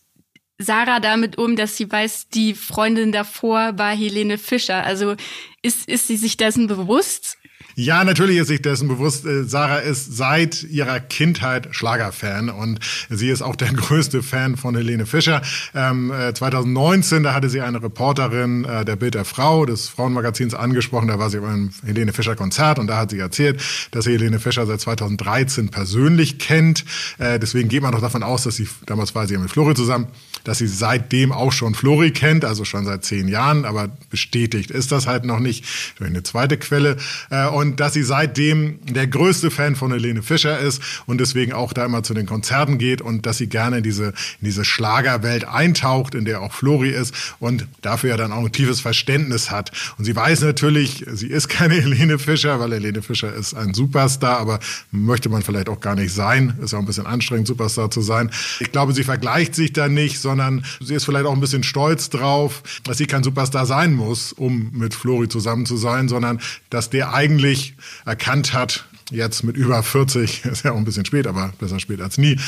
Sarah 0.59 1.01
damit 1.01 1.39
um, 1.39 1.57
dass 1.57 1.77
sie 1.77 1.91
weiß, 1.91 2.29
die 2.29 2.55
Freundin 2.55 3.13
davor 3.13 3.79
war 3.79 3.95
Helene 3.95 4.39
Fischer? 4.39 4.85
Also 4.85 5.17
ist, 5.63 5.89
ist 5.89 6.07
sie 6.07 6.17
sich 6.17 6.37
dessen 6.37 6.67
bewusst? 6.67 7.37
Ja, 7.81 8.03
natürlich 8.03 8.39
ist 8.39 8.49
sich 8.49 8.61
dessen 8.61 8.89
bewusst. 8.89 9.25
Äh, 9.25 9.45
Sarah 9.45 9.77
ist 9.77 10.17
seit 10.17 10.65
ihrer 10.65 10.99
Kindheit 10.99 11.69
Schlagerfan 11.71 12.51
und 12.51 12.81
sie 13.09 13.29
ist 13.29 13.41
auch 13.41 13.55
der 13.55 13.69
größte 13.73 14.25
Fan 14.25 14.57
von 14.57 14.75
Helene 14.75 15.07
Fischer. 15.07 15.43
Ähm, 15.77 16.13
2019, 16.35 17.23
da 17.23 17.35
hatte 17.35 17.49
sie 17.49 17.61
eine 17.61 17.81
Reporterin 17.81 18.65
äh, 18.65 18.85
der 18.85 18.97
Bild 18.97 19.15
der 19.15 19.25
Frau 19.25 19.65
des 19.65 19.89
Frauenmagazins 19.89 20.55
angesprochen. 20.55 21.07
Da 21.07 21.21
war 21.21 21.31
sie 21.31 21.39
beim 21.39 21.71
Helene 21.87 22.13
Fischer 22.13 22.35
Konzert 22.35 22.81
und 22.81 22.89
da 22.89 22.97
hat 22.97 23.11
sie 23.11 23.21
erzählt, 23.21 23.63
dass 23.93 24.07
sie 24.07 24.13
Helene 24.15 24.41
Fischer 24.41 24.67
seit 24.67 24.81
2013 24.81 25.69
persönlich 25.69 26.41
kennt. 26.41 26.85
Äh, 27.19 27.39
deswegen 27.39 27.69
geht 27.69 27.83
man 27.83 27.93
doch 27.93 28.01
davon 28.01 28.25
aus, 28.25 28.43
dass 28.43 28.57
sie, 28.57 28.67
damals 28.87 29.15
war 29.15 29.29
sie 29.29 29.35
ja 29.35 29.41
mit 29.41 29.53
Flori 29.53 29.77
zusammen, 29.77 30.09
dass 30.49 30.57
sie 30.57 30.67
seitdem 30.67 31.31
auch 31.31 31.53
schon 31.53 31.75
Flori 31.75 32.11
kennt, 32.11 32.43
also 32.43 32.65
schon 32.65 32.87
seit 32.87 33.05
zehn 33.05 33.29
Jahren, 33.29 33.67
aber 33.67 33.91
bestätigt 34.09 34.71
ist 34.71 34.91
das 34.91 35.07
halt 35.07 35.27
noch 35.27 35.41
nicht 35.41 35.67
durch 35.99 36.09
eine 36.09 36.23
zweite 36.23 36.57
Quelle. 36.57 36.97
Äh, 37.29 37.49
und 37.49 37.81
dass 37.81 37.93
sie 37.93 38.03
seitdem 38.03 38.79
der 38.87 39.07
größte 39.07 39.51
Fan 39.51 39.77
von 39.77 39.93
Helene 39.93 40.23
Fischer 40.23 40.59
ist 40.59 40.81
und 41.05 41.21
deswegen 41.21 41.53
auch 41.53 41.75
da 41.75 41.85
immer 41.85 42.03
zu 42.03 42.15
den 42.15 42.25
Konzerten 42.25 42.79
geht 42.79 43.03
und 43.03 43.27
dass 43.27 43.37
sie 43.37 43.49
gerne 43.49 43.79
in 43.79 43.83
diese, 43.83 44.07
in 44.07 44.47
diese 44.47 44.65
Schlagerwelt 44.65 45.45
eintaucht, 45.45 46.15
in 46.15 46.25
der 46.25 46.41
auch 46.41 46.55
Flori 46.55 46.93
ist 46.93 47.15
und 47.41 47.67
dafür 47.83 48.09
ja 48.09 48.17
dann 48.17 48.33
auch 48.33 48.43
ein 48.43 48.51
tiefes 48.51 48.81
Verständnis 48.81 49.51
hat. 49.51 49.71
Und 49.99 50.07
sie 50.07 50.17
weiß 50.17 50.41
natürlich, 50.41 51.05
sie 51.13 51.27
ist 51.27 51.49
keine 51.49 51.75
Helene 51.79 52.19
Fischer, 52.19 52.59
weil 52.59 52.73
Helene 52.73 53.03
Fischer 53.03 53.35
ist 53.35 53.53
ein 53.53 53.75
Superstar, 53.75 54.39
aber 54.39 54.61
möchte 54.93 55.29
man 55.29 55.43
vielleicht 55.43 55.69
auch 55.69 55.81
gar 55.81 55.95
nicht 55.95 56.15
sein. 56.15 56.57
Ist 56.63 56.73
auch 56.73 56.79
ein 56.79 56.87
bisschen 56.87 57.05
anstrengend, 57.05 57.49
Superstar 57.49 57.91
zu 57.91 58.01
sein. 58.01 58.31
Ich 58.61 58.73
glaube, 58.73 58.95
sie 58.95 59.05
vergleicht 59.05 59.55
sich 59.55 59.75
da 59.75 59.89
nicht, 59.89 60.19
sondern 60.21 60.38
sie 60.81 60.95
ist 60.95 61.05
vielleicht 61.05 61.27
auch 61.27 61.33
ein 61.33 61.41
bisschen 61.41 61.63
stolz 61.63 62.11
drauf, 62.11 62.63
dass 62.85 62.99
sie 62.99 63.07
kein 63.07 63.23
Superstar 63.23 63.67
sein 63.67 63.95
muss, 63.95 64.33
um 64.33 64.71
mit 64.73 64.95
Flori 64.95 65.29
zusammen 65.29 65.67
zu 65.67 65.77
sein, 65.77 66.09
sondern 66.09 66.41
dass 66.71 66.91
der 66.91 67.15
eigentlich 67.15 67.75
erkannt 68.05 68.53
hat, 68.53 68.87
jetzt 69.11 69.43
mit 69.43 69.57
über 69.57 69.83
40, 69.83 70.45
ist 70.45 70.65
ja 70.65 70.73
auch 70.73 70.77
ein 70.77 70.85
bisschen 70.85 71.05
spät, 71.05 71.27
aber 71.27 71.53
besser 71.59 71.81
spät 71.81 72.01
als 72.01 72.19
nie, 72.19 72.39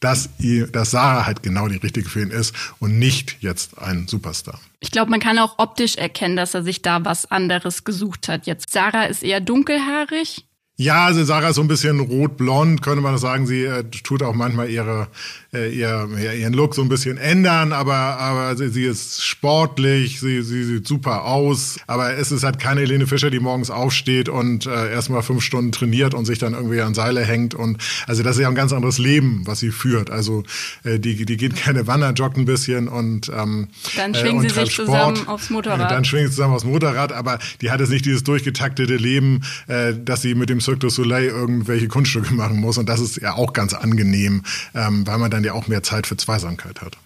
dass, 0.00 0.30
ihr, 0.38 0.66
dass 0.66 0.90
Sarah 0.90 1.26
halt 1.26 1.42
genau 1.42 1.68
die 1.68 1.76
richtige 1.76 2.08
für 2.08 2.22
ihn 2.22 2.30
ist 2.30 2.54
und 2.80 2.98
nicht 2.98 3.36
jetzt 3.40 3.78
ein 3.78 4.08
Superstar. 4.08 4.60
Ich 4.80 4.90
glaube, 4.90 5.10
man 5.10 5.20
kann 5.20 5.38
auch 5.38 5.58
optisch 5.58 5.96
erkennen, 5.96 6.36
dass 6.36 6.54
er 6.54 6.64
sich 6.64 6.82
da 6.82 7.04
was 7.04 7.30
anderes 7.30 7.84
gesucht 7.84 8.28
hat. 8.28 8.46
Jetzt 8.46 8.70
Sarah 8.70 9.04
ist 9.04 9.22
eher 9.22 9.40
dunkelhaarig. 9.40 10.44
Ja, 10.76 11.04
also 11.04 11.22
Sarah 11.22 11.50
ist 11.50 11.56
so 11.56 11.62
ein 11.62 11.68
bisschen 11.68 12.00
rot-blond, 12.00 12.82
könnte 12.82 13.00
man 13.00 13.16
sagen. 13.18 13.46
Sie 13.46 13.62
äh, 13.62 13.84
tut 13.84 14.22
auch 14.24 14.34
manchmal 14.34 14.70
ihre, 14.70 15.06
äh, 15.54 15.70
ihr, 15.70 16.08
ihren 16.38 16.54
Look 16.54 16.74
so 16.74 16.82
ein 16.82 16.88
bisschen 16.88 17.18
ändern, 17.18 17.72
aber, 17.72 17.94
aber 17.94 18.56
sie, 18.56 18.68
sie 18.70 18.84
ist 18.84 19.24
sportlich, 19.24 20.20
sie, 20.20 20.42
sie 20.42 20.64
sieht 20.64 20.86
super 20.86 21.24
aus. 21.24 21.78
Aber 21.86 22.14
es 22.14 22.32
ist 22.32 22.42
halt 22.42 22.58
keine 22.58 22.80
Helene 22.80 23.06
Fischer, 23.06 23.30
die 23.30 23.40
morgens 23.40 23.70
aufsteht 23.70 24.28
und 24.28 24.66
äh, 24.66 24.90
erstmal 24.90 25.22
fünf 25.22 25.42
Stunden 25.42 25.72
trainiert 25.72 26.14
und 26.14 26.24
sich 26.24 26.38
dann 26.38 26.54
irgendwie 26.54 26.80
an 26.80 26.94
Seile 26.94 27.22
hängt. 27.24 27.54
Und 27.54 27.78
also 28.06 28.22
das 28.22 28.36
ist 28.36 28.42
ja 28.42 28.48
ein 28.48 28.54
ganz 28.54 28.72
anderes 28.72 28.98
Leben, 28.98 29.42
was 29.44 29.60
sie 29.60 29.70
führt. 29.70 30.10
Also 30.10 30.42
äh, 30.84 30.98
die, 30.98 31.24
die 31.26 31.36
geht 31.36 31.56
keine 31.56 31.86
Wandern, 31.86 32.14
joggt 32.14 32.38
ein 32.38 32.46
bisschen 32.46 32.88
und 32.88 33.30
ähm, 33.36 33.68
dann 33.96 34.14
schwingen 34.14 34.36
äh, 34.36 34.46
und 34.46 34.48
sie 34.48 34.60
sich 34.60 34.72
Sport. 34.72 34.86
zusammen 34.86 35.28
aufs 35.28 35.50
Motorrad. 35.50 35.90
Dann 35.90 36.04
schwingen 36.04 36.28
sie 36.28 36.34
zusammen 36.34 36.54
aufs 36.54 36.64
Motorrad, 36.64 37.12
aber 37.12 37.38
die 37.60 37.70
hat 37.70 37.80
jetzt 37.80 37.90
nicht 37.90 38.06
dieses 38.06 38.24
durchgetaktete 38.24 38.96
Leben, 38.96 39.42
äh, 39.66 39.92
dass 39.94 40.22
sie 40.22 40.34
mit 40.34 40.48
dem 40.48 40.60
Cirque 40.60 40.78
du 40.78 40.88
Soleil 40.88 41.26
irgendwelche 41.26 41.88
Kunststücke 41.88 42.32
machen 42.34 42.58
muss. 42.58 42.78
Und 42.78 42.88
das 42.88 43.00
ist 43.00 43.20
ja 43.20 43.34
auch 43.34 43.52
ganz 43.52 43.74
angenehm, 43.74 44.42
ähm, 44.74 45.06
weil 45.06 45.18
man 45.18 45.30
dann 45.30 45.41
ja 45.44 45.52
auch 45.52 45.68
mehr 45.68 45.82
Zeit 45.82 46.06
für 46.06 46.16
Zweisamkeit 46.16 46.80
hat. 46.80 46.96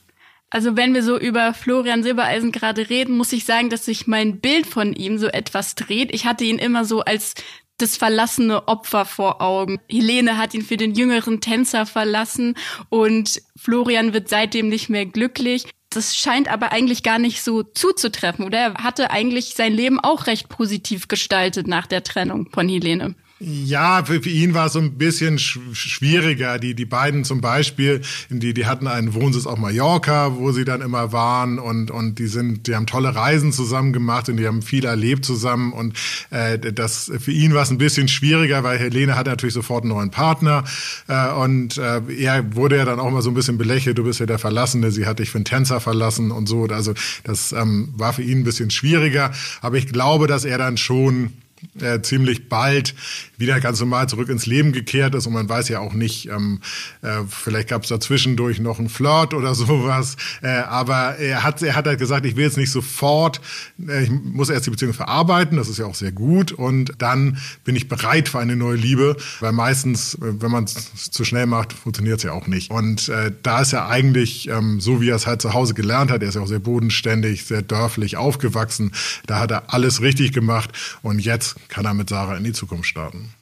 Also 0.51 0.77
wenn 0.77 0.95
wir 0.95 1.03
so 1.03 1.19
über 1.19 1.55
Florian 1.55 2.03
Silbereisen 2.03 2.53
gerade 2.53 2.89
reden, 2.89 3.17
muss 3.17 3.33
ich 3.33 3.45
sagen, 3.45 3.69
dass 3.69 3.85
sich 3.85 4.07
mein 4.07 4.41
Bild 4.41 4.67
von 4.67 4.93
ihm 4.93 5.19
so 5.19 5.27
etwas 5.27 5.75
dreht. 5.75 6.15
Ich 6.15 6.25
hatte 6.25 6.45
ihn 6.45 6.59
immer 6.59 6.85
so 6.85 7.01
als 7.01 7.35
das 7.79 7.97
verlassene 7.97 8.69
Opfer 8.69 9.05
vor 9.05 9.43
Augen. 9.43 9.81
Helene 9.91 10.39
hat 10.39 10.55
ihn 10.55 10.63
für 10.63 10.77
den 10.77 10.95
jüngeren 10.95 11.41
Tänzer 11.41 11.85
verlassen 11.85 12.55
und 12.89 13.43
Florian 13.57 14.13
wird 14.15 14.29
seitdem 14.29 14.69
nicht 14.69 14.89
mehr 14.89 15.05
glücklich. 15.05 15.67
Das 15.91 16.17
scheint 16.17 16.49
aber 16.51 16.73
eigentlich 16.73 17.03
gar 17.03 17.19
nicht 17.19 17.43
so 17.43 17.63
zuzutreffen, 17.63 18.45
oder? 18.45 18.59
Er 18.59 18.75
hatte 18.75 19.11
eigentlich 19.11 19.55
sein 19.55 19.73
Leben 19.73 20.01
auch 20.01 20.27
recht 20.27 20.49
positiv 20.49 21.09
gestaltet 21.09 21.67
nach 21.67 21.87
der 21.87 22.03
Trennung 22.03 22.49
von 22.51 22.69
Helene. 22.69 23.15
Ja, 23.39 24.03
für, 24.03 24.23
für 24.23 24.31
ihn 24.31 24.55
war 24.55 24.67
es 24.67 24.73
so 24.73 24.79
ein 24.79 24.97
bisschen 24.97 25.39
sch 25.39 25.59
schwieriger. 25.75 26.59
Die, 26.59 26.75
die 26.75 26.87
beiden 26.87 27.23
zum 27.23 27.43
Beispiel, 27.43 28.01
die, 28.31 28.55
die 28.55 28.65
hatten 28.65 28.87
einen 28.87 29.13
Wohnsitz 29.13 29.45
auf 29.45 29.59
Mallorca, 29.59 30.39
wo 30.39 30.53
sie 30.53 30.65
dann 30.65 30.81
immer 30.81 31.13
waren 31.13 31.59
und, 31.59 31.91
und 31.91 32.19
die 32.19 32.29
sind, 32.29 32.67
die 32.67 32.75
haben 32.75 32.87
tolle 32.87 33.15
Reisen 33.15 33.53
zusammen 33.53 33.93
gemacht 33.93 34.31
und 34.31 34.39
die 34.39 34.47
haben 34.47 34.63
viel 34.63 34.87
erlebt 34.87 35.27
zusammen 35.27 35.75
und 35.75 35.99
äh, 36.31 36.59
das 36.59 37.13
für 37.19 37.31
ihn 37.31 37.53
war 37.53 37.65
es 37.65 37.71
ein 37.71 37.77
bisschen 37.77 38.09
schwieriger, 38.09 38.65
weil 38.65 38.79
Helene 38.79 39.17
hatte 39.17 39.29
natürlich 39.29 39.55
sofort 39.55 39.85
einen 39.85 39.93
neuen 39.93 40.11
Partner 40.11 40.65
äh, 41.07 41.31
und 41.33 41.77
äh, 41.77 42.01
er 42.19 42.57
wurde 42.57 42.79
ja 42.79 42.87
dann 42.87 42.99
auch 42.99 43.11
mal 43.11 43.21
so 43.21 43.31
ein 43.31 43.35
bisschen 43.35 43.59
belächelt, 43.59 43.99
du 43.99 44.05
bist 44.05 44.19
ja 44.19 44.25
der 44.25 44.39
Verlassene, 44.39 44.91
sie 44.93 45.05
hat 45.05 45.19
dich 45.19 45.29
für 45.29 45.37
einen 45.37 45.45
Tänzer 45.45 45.81
verlassen 45.81 46.31
und 46.31 46.49
so. 46.49 46.65
Also 46.65 46.95
das 47.25 47.53
ähm, 47.53 47.93
war 47.99 48.15
für 48.15 48.23
ihn 48.23 48.39
ein 48.39 48.45
bisschen 48.45 48.71
schwieriger, 48.71 49.33
aber 49.61 49.77
ich 49.77 49.89
glaube, 49.89 50.27
dass 50.27 50.47
er 50.47 50.57
dann 50.57 50.79
schon 50.79 51.35
äh, 51.81 52.01
ziemlich 52.03 52.49
bald 52.49 52.95
wieder 53.37 53.61
ganz 53.61 53.81
normal 53.81 54.09
zurück 54.09 54.29
ins 54.29 54.47
Leben 54.47 54.73
gekehrt 54.73 55.15
ist. 55.15 55.27
Und 55.27 55.33
man 55.33 55.49
weiß 55.49 55.69
ja 55.69 55.81
auch 55.81 55.93
nicht, 55.93 56.29
ähm, 56.29 56.61
äh, 57.03 57.23
vielleicht 57.29 57.69
gab 57.69 57.83
es 57.83 57.89
dazwischendurch 57.89 58.61
noch 58.61 58.79
einen 58.79 58.89
Flirt 58.89 59.35
oder 59.35 59.55
sowas, 59.55 60.17
äh, 60.43 60.49
aber 60.49 61.17
er 61.17 61.43
hat, 61.43 61.63
er 61.63 61.75
hat 61.75 61.87
halt 61.87 61.99
gesagt, 61.99 62.27
ich 62.27 62.37
will 62.37 62.45
jetzt 62.45 62.57
nicht 62.57 62.71
sofort, 62.71 63.41
äh, 63.87 64.05
ich 64.05 64.11
muss 64.11 64.51
erst 64.51 64.67
die 64.67 64.71
Beziehung 64.71 64.95
verarbeiten, 64.95 65.57
das 65.57 65.69
ist 65.69 65.79
ja 65.79 65.87
auch 65.87 65.95
sehr 65.95 66.13
gut. 66.13 66.53
Und 66.53 66.93
dann 66.99 67.39
bin 67.65 67.77
ich 67.77 67.89
bereit 67.89 68.29
für 68.29 68.39
eine 68.39 68.57
neue 68.57 68.77
Liebe, 68.77 69.17
weil 69.41 69.53
meistens, 69.53 70.15
äh, 70.15 70.41
wenn 70.41 70.51
man 70.51 70.65
es 70.65 71.11
zu 71.11 71.25
schnell 71.25 71.47
macht, 71.47 71.73
funktioniert 71.73 72.19
es 72.19 72.23
ja 72.25 72.33
auch 72.33 72.47
nicht. 72.47 72.71
Und 72.71 73.09
äh, 73.09 73.33
da 73.43 73.61
ist 73.61 73.73
er 73.73 73.89
eigentlich 73.89 74.49
ähm, 74.49 74.81
so, 74.81 75.01
wie 75.01 75.11
er 75.11 75.17
es 75.17 75.27
halt 75.27 75.43
zu 75.43 75.55
Hause 75.55 75.75
gelernt 75.75 76.11
hat, 76.11 76.23
er 76.23 76.29
ist 76.29 76.35
ja 76.35 76.41
auch 76.41 76.49
sehr 76.49 76.59
bodenständig, 76.59 77.45
sehr 77.45 77.63
dörflich 77.63 78.17
aufgewachsen, 78.17 78.93
da 79.27 79.39
hat 79.39 79.51
er 79.51 79.73
alles 79.73 80.01
richtig 80.01 80.33
gemacht. 80.33 80.71
Und 81.03 81.19
jetzt 81.21 81.46
kann 81.69 81.85
er 81.85 81.95
mit 81.95 82.09
Sarah 82.09 82.37
in 82.37 82.45
die 82.45 82.53
Zukunft 82.53 82.87
starten. 82.87 83.35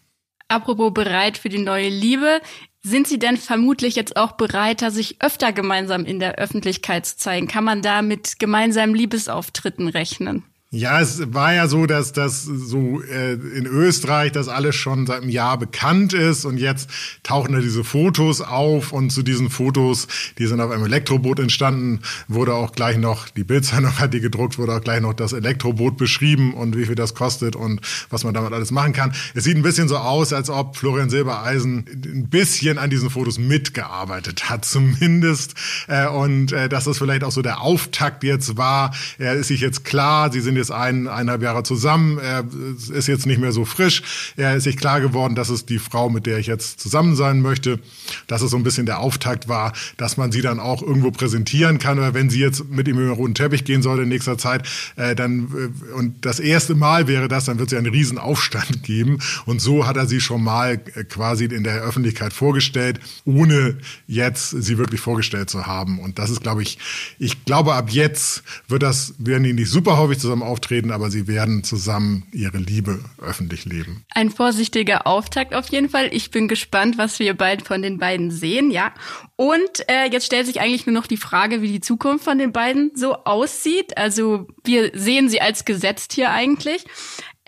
Apropos 0.49 0.93
bereit 0.93 1.38
für 1.38 1.49
die 1.49 1.59
neue 1.59 1.88
Liebe. 1.88 2.40
Sind 2.83 3.09
Sie 3.09 3.19
denn 3.19 3.38
vermutlich 3.38 3.97
jetzt 3.97 4.17
auch 4.17 4.33
bereiter, 4.33 4.90
sich 4.90 5.23
öfter 5.23 5.53
gemeinsam 5.53 6.05
in 6.05 6.19
der 6.21 6.35
Öffentlichkeit 6.35 7.07
zu 7.07 7.17
zeigen? 7.17 7.49
Kann 7.49 7.64
man 7.64 7.81
da 7.81 8.03
mit 8.03 8.38
gemeinsamen 8.38 8.95
Liebesauftritten 8.95 9.88
rechnen? 9.88 10.45
Ja, 10.75 11.01
es 11.01 11.33
war 11.33 11.55
ja 11.55 11.69
so, 11.69 11.87
dass 11.87 12.13
das 12.13 12.43
so 12.43 13.01
äh, 13.03 13.35
in 13.35 13.65
Österreich 13.65 14.33
das 14.33 14.49
alles 14.49 14.75
schon 14.75 15.07
seit 15.07 15.23
einem 15.23 15.31
Jahr 15.31 15.57
bekannt 15.57 16.13
ist 16.15 16.45
und 16.45 16.59
jetzt 16.59 16.91
tauchen 17.23 17.53
da 17.53 17.61
diese 17.61 17.85
Fotos 17.85 18.41
auf 18.41 18.91
und 18.93 19.11
zu 19.11 19.23
diesen 19.23 19.51
Fotos, 19.51 20.09
die 20.37 20.47
sind 20.47 20.61
auf 20.61 20.73
einem 20.73 20.85
Elektroboot 20.85 21.39
entstanden, 21.39 22.01
wurde 22.27 22.55
auch 22.55 22.73
gleich 22.73 22.99
noch, 22.99 23.29
die 23.29 23.45
Bildzeitung 23.45 24.01
hat 24.01 24.15
die 24.15 24.21
gedruckt, 24.21 24.59
wurde 24.59 24.75
auch 24.75 24.81
gleich 24.81 25.01
noch 25.01 25.15
das 25.15 25.33
Elektroboot 25.33 25.97
beschrieben 25.97 26.55
und 26.55 26.77
wie 26.77 26.87
viel 26.87 26.97
das 26.97 27.15
kostet 27.15 27.55
und 27.55 27.81
was 28.11 28.25
man 28.25 28.35
damit 28.35 28.53
alles 28.53 28.73
machen 28.73 28.93
kann. 28.93 29.15
Es 29.35 29.45
sieht 29.45 29.57
ein 29.57 29.63
bisschen 29.63 29.87
so 29.87 29.99
aus, 29.99 30.33
als 30.33 30.51
ob 30.51 30.77
Florian 30.77 31.09
Silbereisen 31.09 31.85
ein 32.05 32.29
bisschen 32.29 32.79
an 32.79 32.91
diesen 32.91 33.11
Fotos 33.11 33.39
mitgearbeitet 33.39 34.51
hat, 34.51 34.65
zumindest. 34.65 35.55
Äh, 35.87 36.09
und 36.09 36.51
äh, 36.51 36.69
dass 36.69 36.85
das 36.85 36.99
vielleicht 36.99 37.23
auch 37.23 37.31
so 37.31 37.43
der 37.43 37.61
Auftakt 37.61 38.25
jetzt 38.25 38.57
war. 38.57 38.93
Er 39.19 39.35
ist 39.35 39.47
sich 39.49 39.61
jetzt 39.61 39.85
klar, 39.85 40.33
sie 40.33 40.41
sind 40.41 40.57
jetzt 40.57 40.63
jetzt 40.64 40.72
ein, 40.72 41.09
eineinhalb 41.09 41.42
Jahre 41.42 41.62
zusammen. 41.62 42.18
Er 42.18 42.44
ist 42.92 43.09
jetzt 43.09 43.27
nicht 43.27 43.40
mehr 43.40 43.53
so 43.53 43.64
frisch. 43.64 44.03
Er 44.37 44.57
ist 44.57 44.64
sich 44.64 44.77
klar 44.77 45.00
geworden, 45.00 45.35
dass 45.35 45.50
es 45.50 45.66
die 45.66 45.79
Frau, 45.79 46.09
mit 46.09 46.27
der 46.27 46.38
ich 46.38 46.46
jetzt 46.46 46.81
zusammen 46.81 47.16
sein 47.16 47.40
möchte, 47.40 47.79
dass 48.27 48.42
es 48.42 48.50
so 48.50 48.57
ein 48.57 48.62
bisschen 48.62 48.87
der 48.87 49.00
Auftakt 49.00 49.48
war, 49.48 49.72
dass 49.96 50.16
man 50.16 50.33
sie 50.33 50.40
dann 50.40 50.61
auch 50.61 50.83
irgendwo 50.83 51.11
präsentieren 51.11 51.79
kann. 51.79 51.98
Oder 51.98 52.14
wenn 52.14 52.31
sie 52.31 52.40
jetzt 52.40 52.68
mit 52.68 52.88
ihm 52.88 52.98
über 52.98 53.14
den 53.14 53.14
roten 53.14 53.35
Teppich 53.35 53.64
gehen 53.64 53.83
sollte 53.83 54.05
in 54.05 54.09
nächster 54.09 54.38
Zeit, 54.38 54.66
äh, 54.96 55.14
dann 55.14 55.48
äh, 55.55 55.92
und 55.92 56.24
das 56.24 56.40
erste 56.40 56.74
Mal 56.74 57.07
wäre 57.07 57.29
das, 57.29 57.44
dann 57.44 57.59
wird 57.59 57.68
es 57.68 57.72
ja 57.72 57.79
einen 57.79 57.92
riesen 57.92 58.18
Aufstand 58.18 58.83
geben. 58.83 59.18
Und 59.46 59.61
so 59.61 59.87
hat 59.87 59.96
er 59.96 60.07
sie 60.07 60.20
schon 60.20 60.42
mal 60.42 60.81
äh, 60.94 61.05
quasi 61.05 61.44
in 61.44 61.64
der 61.64 61.83
Öffentlichkeit 61.83 62.33
vorgestellt, 62.33 63.00
ohne 63.24 63.79
jetzt 64.07 64.50
sie 64.50 64.79
wirklich 64.79 65.00
vorgestellt 65.00 65.50
zu 65.50 65.66
haben. 65.66 65.98
Und 65.98 66.18
das 66.18 66.31
ist, 66.31 66.42
glaube 66.42 66.62
ich, 66.62 66.79
ich 67.18 67.44
glaube, 67.44 67.74
ab 67.74 67.90
jetzt 67.90 68.42
wird 68.68 68.83
das, 68.83 69.14
werden 69.18 69.44
die 69.44 69.53
nicht 69.53 69.70
super 69.70 69.98
häufig 69.98 70.18
zusammen 70.18 70.42
auftreten, 70.55 70.93
aber 70.93 71.11
sie 71.11 71.27
werden 71.27 71.64
zusammen 71.64 72.29
ihre 72.33 72.59
Liebe 72.59 73.01
öffentlich 73.21 73.64
leben. 73.64 74.05
Ein 74.14 74.31
vorsichtiger 74.31 75.07
Auftakt 75.07 75.53
auf 75.53 75.69
jeden 75.69 75.88
Fall. 75.88 76.09
Ich 76.12 76.31
bin 76.31 76.47
gespannt, 76.47 76.97
was 76.97 77.19
wir 77.19 77.35
bald 77.35 77.62
von 77.67 77.83
den 77.83 77.99
beiden 77.99 78.31
sehen, 78.31 78.71
ja. 78.71 78.95
Und 79.35 79.88
äh, 79.88 80.09
jetzt 80.11 80.27
stellt 80.27 80.47
sich 80.47 80.61
eigentlich 80.61 80.87
nur 80.87 80.95
noch 80.95 81.09
die 81.09 81.17
Frage, 81.17 81.61
wie 81.61 81.73
die 81.73 81.81
Zukunft 81.81 82.25
von 82.25 82.38
den 82.38 82.53
beiden 82.53 82.93
so 82.95 83.25
aussieht. 83.25 83.99
Also 83.99 84.47
wir 84.62 84.93
sehen 84.95 85.29
sie 85.29 85.40
als 85.40 85.64
gesetzt 85.64 86.12
hier 86.12 86.31
eigentlich. 86.31 86.85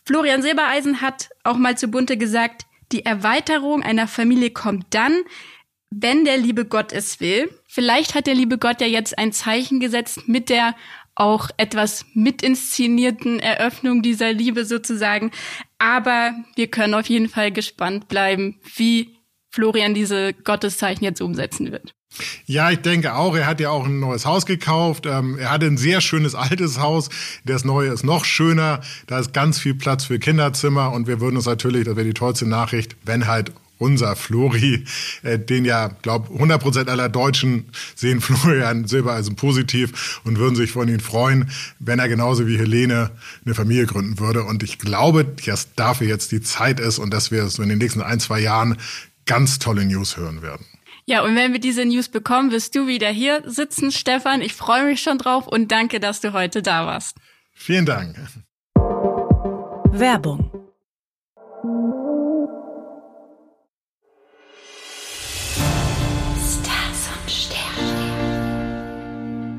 Florian 0.05 0.42
Silbereisen 0.42 1.01
hat 1.01 1.31
auch 1.45 1.57
mal 1.57 1.79
zu 1.79 1.87
Bunte 1.87 2.16
gesagt, 2.16 2.62
die 2.90 3.07
Erweiterung 3.07 3.85
einer 3.85 4.09
Familie 4.09 4.51
kommt 4.51 4.87
dann, 4.90 5.23
wenn 5.90 6.25
der 6.25 6.38
liebe 6.38 6.64
Gott 6.64 6.92
es 6.92 7.21
will. 7.21 7.51
Vielleicht 7.69 8.16
hat 8.16 8.27
der 8.27 8.35
liebe 8.35 8.59
Gott 8.59 8.81
ja 8.81 8.88
jetzt 8.88 9.16
ein 9.16 9.33
Zeichen 9.33 9.79
gesetzt 9.79 10.27
mit 10.27 10.49
der 10.49 10.75
auch 11.16 11.50
etwas 11.57 12.05
mitinszenierten 12.14 13.40
Eröffnung 13.40 14.02
dieser 14.02 14.33
Liebe 14.33 14.64
sozusagen. 14.64 15.33
Aber 15.79 16.33
wir 16.55 16.68
können 16.68 16.94
auf 16.94 17.07
jeden 17.07 17.29
Fall 17.29 17.50
gespannt 17.50 18.09
bleiben, 18.09 18.61
wie 18.76 19.16
Florian 19.50 19.94
diese 19.94 20.35
Gotteszeichen 20.35 21.02
jetzt 21.02 21.20
umsetzen 21.22 21.72
wird. 21.72 21.94
Ja, 22.46 22.70
ich 22.70 22.79
denke 22.81 23.14
auch. 23.14 23.35
Er 23.37 23.46
hat 23.46 23.61
ja 23.61 23.70
auch 23.70 23.87
ein 23.87 24.00
neues 24.00 24.26
Haus 24.26 24.46
gekauft. 24.46 25.07
Ähm, 25.07 25.38
er 25.38 25.50
hatte 25.50 25.66
ein 25.66 25.76
sehr 25.76 26.00
schönes 26.00 26.35
altes 26.35 26.79
Haus. 26.79 27.09
Das 27.44 27.64
neue 27.64 27.90
ist 27.90 28.05
noch 28.05 28.24
schöner. 28.24 28.81
Da 29.07 29.18
ist 29.18 29.33
ganz 29.33 29.59
viel 29.59 29.74
Platz 29.74 30.05
für 30.05 30.18
Kinderzimmer. 30.18 30.92
Und 30.92 31.07
wir 31.07 31.20
würden 31.20 31.37
uns 31.37 31.46
natürlich, 31.46 31.85
das 31.85 31.96
wäre 31.96 32.07
die 32.07 32.14
tollste 32.14 32.46
Nachricht, 32.46 32.96
wenn 33.05 33.26
halt 33.26 33.52
unser 33.79 34.17
Flori, 34.17 34.85
äh, 35.23 35.39
den 35.39 35.65
ja, 35.65 35.89
glaube 36.03 36.33
100 36.33 36.61
Prozent 36.61 36.89
aller 36.89 37.09
Deutschen 37.09 37.67
sehen 37.95 38.21
Florian 38.23 38.87
Silbereisen 38.87 39.37
positiv 39.37 40.21
und 40.25 40.39
würden 40.39 40.57
sich 40.57 40.73
von 40.73 40.89
ihm 40.89 41.01
freuen, 41.01 41.51
wenn 41.79 41.99
er 41.99 42.09
genauso 42.09 42.47
wie 42.47 42.59
Helene 42.59 43.11
eine 43.45 43.55
Familie 43.55 43.87
gründen 43.87 44.19
würde. 44.19 44.45
Und 44.45 44.62
ich 44.62 44.79
glaube, 44.79 45.25
dass 45.25 45.75
dafür 45.75 46.07
jetzt 46.07 46.33
die 46.33 46.41
Zeit 46.41 46.81
ist 46.81 46.99
und 46.99 47.12
dass 47.12 47.31
wir 47.31 47.47
so 47.49 47.62
in 47.62 47.69
den 47.69 47.79
nächsten 47.79 48.03
ein, 48.03 48.21
zwei 48.21 48.41
Jahren 48.41 48.77
ganz 49.27 49.59
tolle 49.59 49.85
News 49.85 50.17
hören 50.17 50.43
werden. 50.43 50.65
Ja, 51.09 51.23
und 51.23 51.37
wenn 51.37 51.53
wir 51.53 51.61
diese 51.61 51.85
News 51.85 52.09
bekommen, 52.09 52.51
wirst 52.51 52.75
du 52.75 52.89
wieder 52.89 53.09
hier 53.09 53.43
sitzen, 53.47 53.93
Stefan. 53.93 54.41
Ich 54.41 54.55
freue 54.55 54.85
mich 54.87 55.01
schon 55.01 55.19
drauf 55.19 55.47
und 55.47 55.71
danke, 55.71 56.01
dass 56.01 56.21
du 56.21 56.33
heute 56.33 56.62
da 56.62 56.85
warst. 56.85 57.17
Vielen 57.53 57.87
Dank. 57.87 58.17
Werbung 59.93 60.65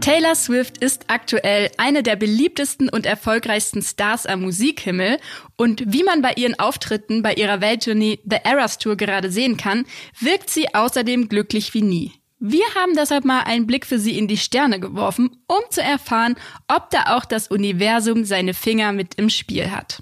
Taylor 0.08 0.36
Swift 0.36 0.78
ist 0.78 1.04
aktuell 1.10 1.70
eine 1.76 2.02
der 2.02 2.16
beliebtesten 2.16 2.88
und 2.88 3.06
erfolgreichsten 3.06 3.82
Stars 3.82 4.26
am 4.26 4.40
Musikhimmel 4.40 5.18
und 5.58 5.84
wie 5.86 6.04
man 6.04 6.22
bei 6.22 6.32
ihren 6.38 6.58
Auftritten 6.58 7.22
bei 7.22 7.34
ihrer 7.34 7.60
Welttournee 7.60 8.18
The 8.24 8.38
Eras 8.46 8.78
Tour 8.78 8.96
gerade 8.96 9.30
sehen 9.30 9.58
kann, 9.58 9.86
wirkt 10.18 10.50
sie 10.50 10.74
außerdem 10.74 11.28
glücklich 11.28 11.74
wie 11.74 11.82
nie. 11.82 12.14
Wir 12.40 12.64
haben 12.74 12.94
deshalb 12.96 13.26
mal 13.26 13.42
einen 13.42 13.68
Blick 13.68 13.86
für 13.86 14.00
sie 14.00 14.18
in 14.18 14.30
die 14.30 14.38
Sterne 14.38 14.80
geworfen, 14.80 15.42
um 15.46 15.60
zu 15.72 15.82
erfahren, 15.82 16.38
ob 16.70 16.90
da 16.90 17.18
auch 17.18 17.26
das 17.26 17.50
Universum 17.50 18.24
seine 18.24 18.54
Finger 18.54 18.94
mit 18.94 19.16
im 19.16 19.30
Spiel 19.30 19.72
hat. 19.72 20.02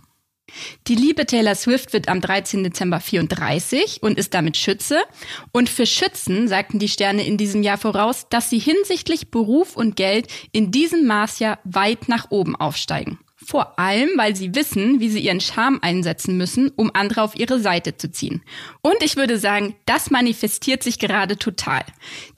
Die 0.88 0.96
liebe 0.96 1.26
Taylor 1.26 1.56
Swift 1.56 1.94
wird 1.94 2.08
am 2.08 2.22
13. 2.22 2.64
Dezember 2.64 3.00
34 3.00 4.04
und 4.04 4.18
ist 4.18 4.34
damit 4.34 4.58
Schütze. 4.58 5.00
Und 5.52 5.70
für 5.70 5.86
Schützen 5.86 6.48
sagten 6.48 6.80
die 6.80 6.90
Sterne 6.90 7.26
in 7.26 7.38
diesem 7.38 7.64
Jahr 7.64 7.78
voraus, 7.78 8.28
dass 8.30 8.50
sie 8.50 8.60
hinsichtlich 8.60 9.32
Beruf 9.32 9.76
und 9.76 9.96
Geld 9.96 10.28
in 10.52 10.72
diesem 10.72 11.08
Maßjahr 11.08 11.60
weit 11.64 12.08
nach 12.08 12.30
oben 12.30 12.56
aufsteigen. 12.56 13.20
Vor 13.48 13.78
allem, 13.78 14.10
weil 14.16 14.36
sie 14.36 14.56
wissen, 14.56 15.00
wie 15.00 15.10
sie 15.10 15.20
ihren 15.20 15.40
Charme 15.40 15.80
einsetzen 15.84 16.36
müssen, 16.36 16.72
um 16.76 16.90
andere 16.96 17.22
auf 17.22 17.36
ihre 17.36 17.60
Seite 17.60 17.96
zu 17.96 18.12
ziehen. 18.12 18.42
Und 18.82 19.04
ich 19.04 19.18
würde 19.18 19.38
sagen, 19.38 19.76
das 19.86 20.10
manifestiert 20.10 20.82
sich 20.82 20.98
gerade 20.98 21.38
total. 21.38 21.82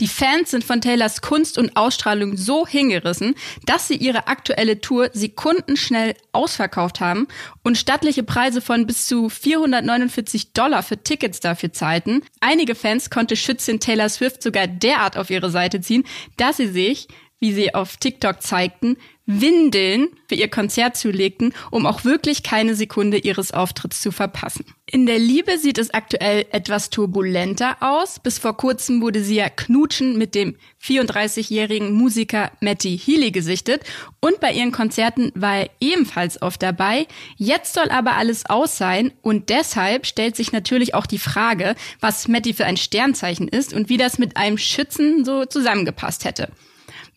Die 0.01 0.09
Fans 0.09 0.51
sind 0.51 0.65
von 0.65 0.81
Taylors 0.81 1.21
Kunst 1.21 1.57
und 1.57 1.77
Ausstrahlung 1.77 2.35
so 2.35 2.67
hingerissen, 2.67 3.35
dass 3.65 3.87
sie 3.87 3.95
ihre 3.95 4.27
aktuelle 4.27 4.81
Tour 4.81 5.09
sekundenschnell 5.13 6.13
ausverkauft 6.33 6.99
haben 6.99 7.27
und 7.63 7.77
stattliche 7.77 8.23
Preise 8.23 8.59
von 8.59 8.85
bis 8.85 9.05
zu 9.05 9.29
449 9.29 10.51
Dollar 10.51 10.83
für 10.83 11.01
Tickets 11.01 11.39
dafür 11.39 11.71
zahlten. 11.71 12.21
Einige 12.41 12.75
Fans 12.75 13.09
konnte 13.09 13.37
Schützin 13.37 13.79
Taylor 13.79 14.09
Swift 14.09 14.43
sogar 14.43 14.67
derart 14.67 15.15
auf 15.15 15.29
ihre 15.29 15.51
Seite 15.51 15.79
ziehen, 15.79 16.03
dass 16.35 16.57
sie 16.57 16.67
sich 16.67 17.07
wie 17.39 17.53
sie 17.53 17.73
auf 17.73 17.97
TikTok 17.97 18.41
zeigten, 18.41 18.97
Windeln 19.27 20.07
für 20.27 20.35
ihr 20.35 20.47
Konzert 20.47 20.95
zulegten, 20.95 21.53
um 21.69 21.85
auch 21.85 22.05
wirklich 22.05 22.43
keine 22.43 22.75
Sekunde 22.75 23.17
ihres 23.17 23.51
Auftritts 23.51 24.01
zu 24.01 24.11
verpassen. 24.11 24.65
In 24.89 25.05
der 25.05 25.19
Liebe 25.19 25.57
sieht 25.57 25.77
es 25.77 25.93
aktuell 25.93 26.45
etwas 26.51 26.89
turbulenter 26.89 27.75
aus. 27.81 28.19
Bis 28.19 28.39
vor 28.39 28.55
kurzem 28.55 29.01
wurde 29.01 29.21
sie 29.21 29.35
ja 29.35 29.49
knutschen 29.49 30.17
mit 30.17 30.33
dem 30.33 30.55
34-jährigen 30.81 31.91
Musiker 31.91 32.51
Matty 32.61 32.97
Healy 32.97 33.31
gesichtet 33.31 33.83
und 34.21 34.39
bei 34.39 34.53
ihren 34.53 34.71
Konzerten 34.71 35.33
war 35.35 35.57
er 35.57 35.69
ebenfalls 35.81 36.41
oft 36.41 36.63
dabei. 36.63 37.05
Jetzt 37.35 37.73
soll 37.73 37.89
aber 37.89 38.15
alles 38.15 38.45
aus 38.45 38.77
sein 38.77 39.11
und 39.21 39.49
deshalb 39.49 40.05
stellt 40.05 40.37
sich 40.37 40.53
natürlich 40.53 40.93
auch 40.93 41.05
die 41.05 41.19
Frage, 41.19 41.75
was 41.99 42.29
Matty 42.29 42.53
für 42.53 42.65
ein 42.65 42.77
Sternzeichen 42.77 43.49
ist 43.49 43.73
und 43.73 43.89
wie 43.89 43.97
das 43.97 44.19
mit 44.19 44.37
einem 44.37 44.57
Schützen 44.57 45.25
so 45.25 45.43
zusammengepasst 45.43 46.23
hätte. 46.23 46.49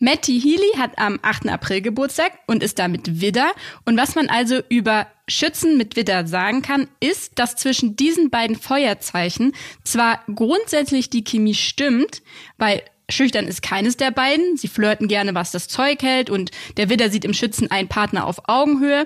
Matty 0.01 0.41
Healy 0.41 0.77
hat 0.77 0.97
am 0.97 1.19
8. 1.21 1.47
April 1.47 1.79
Geburtstag 1.79 2.31
und 2.47 2.63
ist 2.63 2.79
damit 2.79 3.21
Widder. 3.21 3.51
Und 3.85 3.97
was 3.97 4.15
man 4.15 4.29
also 4.29 4.59
über 4.67 5.05
Schützen 5.27 5.77
mit 5.77 5.95
Widder 5.95 6.25
sagen 6.25 6.63
kann, 6.63 6.87
ist, 6.99 7.37
dass 7.37 7.55
zwischen 7.55 7.95
diesen 7.95 8.31
beiden 8.31 8.55
Feuerzeichen 8.55 9.53
zwar 9.83 10.23
grundsätzlich 10.33 11.11
die 11.11 11.23
Chemie 11.23 11.53
stimmt, 11.53 12.23
weil 12.57 12.81
Schüchtern 13.09 13.45
ist 13.45 13.61
keines 13.61 13.95
der 13.95 14.09
beiden. 14.09 14.57
Sie 14.57 14.69
flirten 14.69 15.07
gerne, 15.07 15.35
was 15.35 15.51
das 15.51 15.67
Zeug 15.67 16.01
hält 16.01 16.31
und 16.31 16.49
der 16.77 16.89
Widder 16.89 17.11
sieht 17.11 17.23
im 17.23 17.35
Schützen 17.35 17.69
einen 17.69 17.87
Partner 17.87 18.25
auf 18.25 18.49
Augenhöhe. 18.49 19.05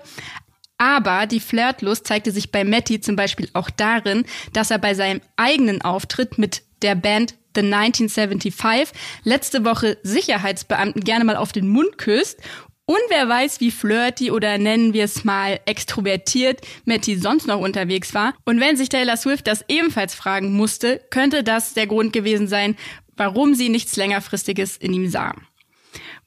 Aber 0.78 1.26
die 1.26 1.42
Flirtlust 1.42 2.08
zeigte 2.08 2.32
sich 2.32 2.54
bei 2.54 2.64
Matty 2.64 3.02
zum 3.02 3.18
Beispiel 3.18 3.50
auch 3.52 3.70
darin, 3.70 4.24
dass 4.54 4.72
er 4.72 4.78
bei 4.78 4.94
seinem 4.94 5.20
eigenen 5.36 5.82
Auftritt 5.82 6.38
mit 6.38 6.64
der 6.82 6.96
Band 6.96 7.36
The 7.56 7.62
1975 7.62 8.90
letzte 9.24 9.66
Woche 9.66 9.98
Sicherheitsbeamten 10.04 11.04
gerne 11.04 11.26
mal 11.26 11.38
auf 11.38 11.52
den 11.52 11.68
Mund 11.70 11.98
küsst 11.98 12.42
und 12.88 13.00
wer 13.10 13.28
weiß, 13.28 13.62
wie 13.62 13.72
flirty 13.72 14.30
oder 14.30 14.60
nennen 14.60 14.94
wir 14.94 15.06
es 15.06 15.24
mal 15.24 15.60
extrovertiert 15.66 16.62
Matty 16.86 17.16
sonst 17.18 17.48
noch 17.48 17.60
unterwegs 17.60 18.14
war. 18.14 18.36
Und 18.46 18.60
wenn 18.60 18.78
sich 18.78 18.90
Taylor 18.90 19.18
Swift 19.18 19.48
das 19.48 19.66
ebenfalls 19.68 20.14
fragen 20.14 20.54
musste, 20.54 21.02
könnte 21.10 21.44
das 21.44 21.74
der 21.74 21.88
Grund 21.88 22.14
gewesen 22.14 22.48
sein, 22.48 22.76
warum 23.18 23.56
sie 23.56 23.70
nichts 23.70 23.96
längerfristiges 23.96 24.78
in 24.78 24.94
ihm 24.94 25.10
sah. 25.10 25.34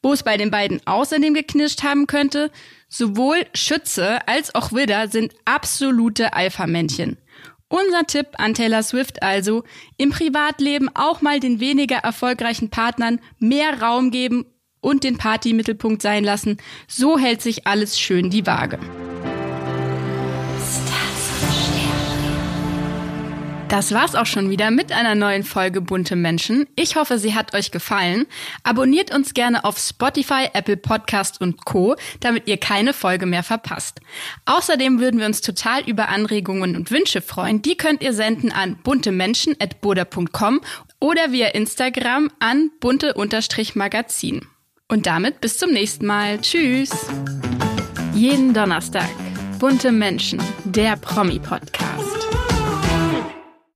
Wo 0.03 0.13
es 0.13 0.25
bei 0.25 0.37
den 0.37 0.51
beiden 0.51 0.81
außerdem 0.85 1.33
geknirscht 1.33 1.85
haben 1.85 2.09
könnte, 2.09 2.51
sowohl 2.89 3.47
Schütze 3.55 4.27
als 4.27 4.53
auch 4.55 4.73
Widder 4.73 5.09
sind 5.09 5.35
absolute 5.45 6.33
Alpha-Männchen. 6.33 7.19
Unser 7.69 8.07
Tipp 8.07 8.29
an 8.39 8.55
Taylor 8.55 8.83
Swift 8.83 9.23
also, 9.23 9.63
im 9.99 10.11
Privatleben 10.11 10.89
auch 10.95 11.21
mal 11.21 11.39
den 11.39 11.61
weniger 11.61 11.97
erfolgreichen 11.97 12.71
Partnern 12.71 13.21
mehr 13.39 13.83
Raum 13.83 14.11
geben 14.11 14.47
und 14.81 15.05
den 15.05 15.19
Partymittelpunkt 15.19 16.01
sein 16.01 16.25
lassen. 16.25 16.57
So 16.87 17.19
hält 17.19 17.43
sich 17.43 17.67
alles 17.67 18.01
schön 18.01 18.31
die 18.31 18.47
Waage. 18.47 18.79
Das 23.69 23.93
war's 23.93 24.15
auch 24.15 24.25
schon 24.25 24.49
wieder 24.49 24.71
mit 24.71 24.93
einer 24.93 25.15
neuen 25.15 25.45
Folge 25.45 25.83
Bunte 25.83 26.17
Menschen. 26.17 26.67
Ich 26.75 26.97
hoffe, 26.97 27.19
sie 27.19 27.35
hat 27.35 27.55
euch 27.55 27.71
gefallen. 27.71 28.27
Abonniert 28.63 29.15
uns 29.15 29.35
gerne 29.35 29.63
auf 29.65 29.79
Spotify, 29.79 30.49
Apple 30.55 30.79
Podcast 30.79 31.43
und 31.43 31.67
Co., 31.67 31.95
damit 32.21 32.49
ihr 32.49 32.57
keine 32.57 32.95
Folge 32.95 33.27
mehr 33.27 33.43
verpasst. 33.43 34.01
Außerdem 34.47 35.01
würden 35.01 35.21
wir 35.21 35.27
uns 35.27 35.43
total 35.43 35.83
über 35.83 36.09
Anregungen 36.09 36.77
und 36.77 36.91
Wünsche 36.91 37.21
freuen. 37.21 37.61
Die 37.61 37.77
könnt 37.77 38.03
ihr 38.03 38.15
senden 38.15 38.53
an 38.53 38.77
buntemenschen.boda.com 38.83 40.63
oder 40.99 41.33
via 41.33 41.49
Instagram 41.49 42.31
an 42.41 42.71
bunte-magazin. 42.81 44.47
Und 44.89 45.05
damit 45.05 45.43
bis 45.43 45.59
zum 45.59 45.73
nächsten 45.73 46.07
Mal. 46.07 46.41
Tschüss! 46.41 46.91
Jeden 48.15 48.55
Donnerstag. 48.55 49.11
Bunte 49.59 49.93
Menschen, 49.93 50.41
der 50.65 50.97
Promi-Podcast. 50.97 52.18